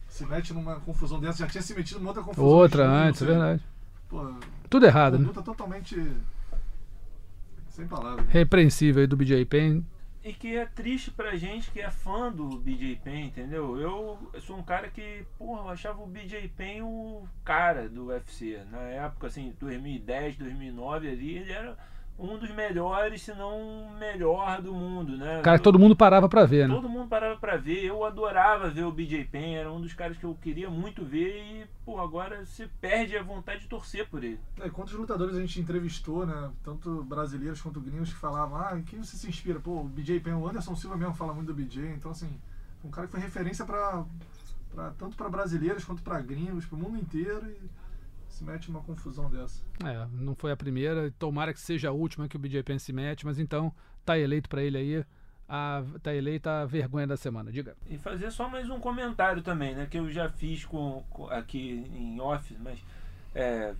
[0.08, 1.40] se mete numa confusão dessa.
[1.40, 2.46] Já tinha se metido numa outra confusão.
[2.48, 3.64] Outra antes, é verdade.
[4.08, 4.34] Pô,
[4.70, 5.26] Tudo errado, né?
[5.26, 5.96] conduta totalmente
[7.70, 8.28] sem palavras.
[8.30, 9.82] Repreensível aí do BJ Penn.
[10.24, 13.78] E que é triste pra gente que é fã do BJ Penn, entendeu?
[13.78, 18.64] Eu sou um cara que, porra, eu achava o BJ Penn o cara do UFC.
[18.72, 21.78] Na época, assim, 2010, 2009 ali, ele era
[22.18, 25.42] um dos melhores, se não o melhor do mundo, né?
[25.42, 26.76] Cara que todo mundo parava pra ver, né?
[26.76, 27.84] Todo mundo parava pra ver.
[27.84, 31.42] Eu adorava ver o BJ Penn, era um dos caras que eu queria muito ver
[31.42, 34.40] e, pô, agora se perde a vontade de torcer por ele.
[34.60, 36.52] É, quantos lutadores a gente entrevistou, né?
[36.64, 39.60] Tanto brasileiros quanto gringos que falavam, ah, em quem você se inspira?
[39.60, 42.30] Pô, o BJ Penn, o Anderson Silva mesmo fala muito do BJ, então assim,
[42.86, 44.06] um cara que foi referência pra,
[44.74, 47.83] pra, tanto pra brasileiros quanto pra gringos, pro mundo inteiro e
[48.34, 49.64] se mete numa confusão dessa.
[49.86, 51.12] É, não foi a primeira.
[51.20, 53.74] Tomara que seja a última que o BJ Penn se mete, mas então
[54.06, 55.06] tá eleito pra ele aí.
[55.48, 57.52] A, tá eleita a vergonha da semana.
[57.52, 57.76] Diga.
[57.88, 59.86] E fazer só mais um comentário também, né?
[59.90, 62.80] Que eu já fiz com, com- aqui em off, mas
[63.36, 63.74] é,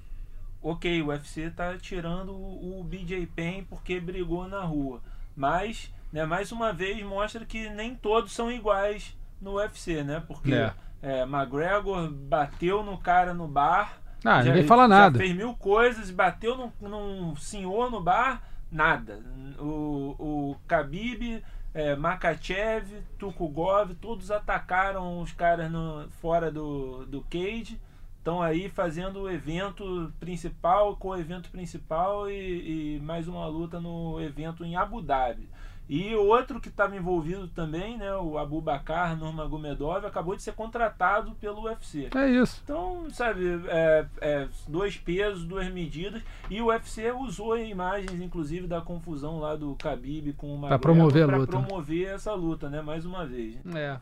[0.62, 5.02] ok, o UFC tá tirando o, o BJ Penn porque brigou na rua.
[5.36, 10.22] Mas, né, mais uma vez mostra que nem todos são iguais no UFC, né?
[10.28, 10.74] Porque É.
[11.02, 14.00] é, McGregor bateu no cara no bar.
[14.24, 15.18] Ah, já- ninguém fala nada.
[15.20, 19.20] fez mil coisas, bateu num, num senhor no bar, nada.
[19.60, 21.44] O, o Khabib,
[21.74, 22.86] é, Makachev,
[23.18, 27.80] Tukugov, todos atacaram os caras no, fora do, do cage.
[28.18, 33.82] Estão aí fazendo o evento principal, com o evento principal e, e mais uma luta
[33.82, 35.50] no evento em Abu Dhabi.
[35.94, 41.36] E outro que estava envolvido também, né, o Abu Bakar Nurmagomedov, acabou de ser contratado
[41.36, 42.10] pelo UFC.
[42.16, 42.62] É isso.
[42.64, 46.24] Então, sabe, é, é, dois pesos, duas medidas.
[46.50, 51.30] E o UFC usou imagens, inclusive, da confusão lá do Khabib com o McGregor promover
[51.30, 51.52] a luta.
[51.52, 52.82] promover essa luta, né?
[52.82, 53.56] Mais uma vez.
[53.76, 54.00] É.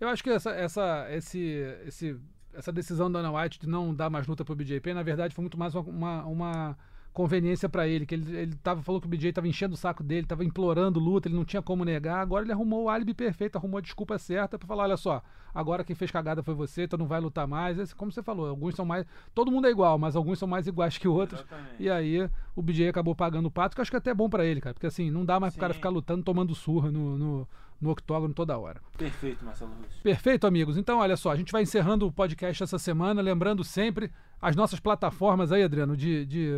[0.00, 1.40] Eu acho que essa, essa, esse,
[1.84, 2.16] esse,
[2.52, 5.34] essa decisão da Dana White de não dar mais luta pro BJ Penn, na verdade,
[5.34, 6.78] foi muito mais uma, uma, uma
[7.14, 10.02] conveniência pra ele, que ele, ele tava, falou que o BJ tava enchendo o saco
[10.02, 12.18] dele, tava implorando luta, ele não tinha como negar.
[12.18, 15.22] Agora ele arrumou o álibi perfeito, arrumou a desculpa certa pra falar, olha só,
[15.54, 17.78] agora quem fez cagada foi você, então não vai lutar mais.
[17.78, 20.66] Esse, como você falou, alguns são mais, todo mundo é igual, mas alguns são mais
[20.66, 21.40] iguais que outros.
[21.40, 21.76] Exatamente.
[21.78, 24.28] E aí o BJ acabou pagando o pato, que eu acho que é até bom
[24.28, 25.78] pra ele, cara, porque assim, não dá mais pro cara Sim.
[25.78, 27.48] ficar lutando, tomando surra no, no,
[27.80, 28.80] no octógono toda hora.
[28.96, 30.02] Perfeito, Marcelo Russo.
[30.02, 30.76] Perfeito, amigos.
[30.76, 34.10] Então, olha só, a gente vai encerrando o podcast essa semana, lembrando sempre
[34.40, 36.50] as nossas plataformas aí, Adriano, de, de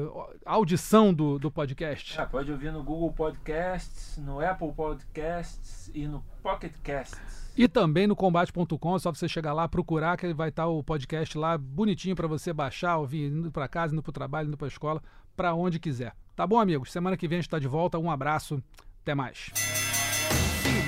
[0.44, 2.20] audição do, do podcast.
[2.20, 7.46] Ah, pode ouvir no Google Podcasts, no Apple Podcasts e no Pocket Casts.
[7.56, 11.38] E também no combate.com, é só você chegar lá, procurar, que vai estar o podcast
[11.38, 14.66] lá bonitinho para você baixar, ouvir, indo para casa, indo para o trabalho, indo para
[14.66, 15.02] a escola,
[15.34, 16.14] para onde quiser.
[16.34, 16.92] Tá bom, amigos?
[16.92, 17.98] Semana que vem a gente está de volta.
[17.98, 18.62] Um abraço,
[19.02, 19.85] até mais.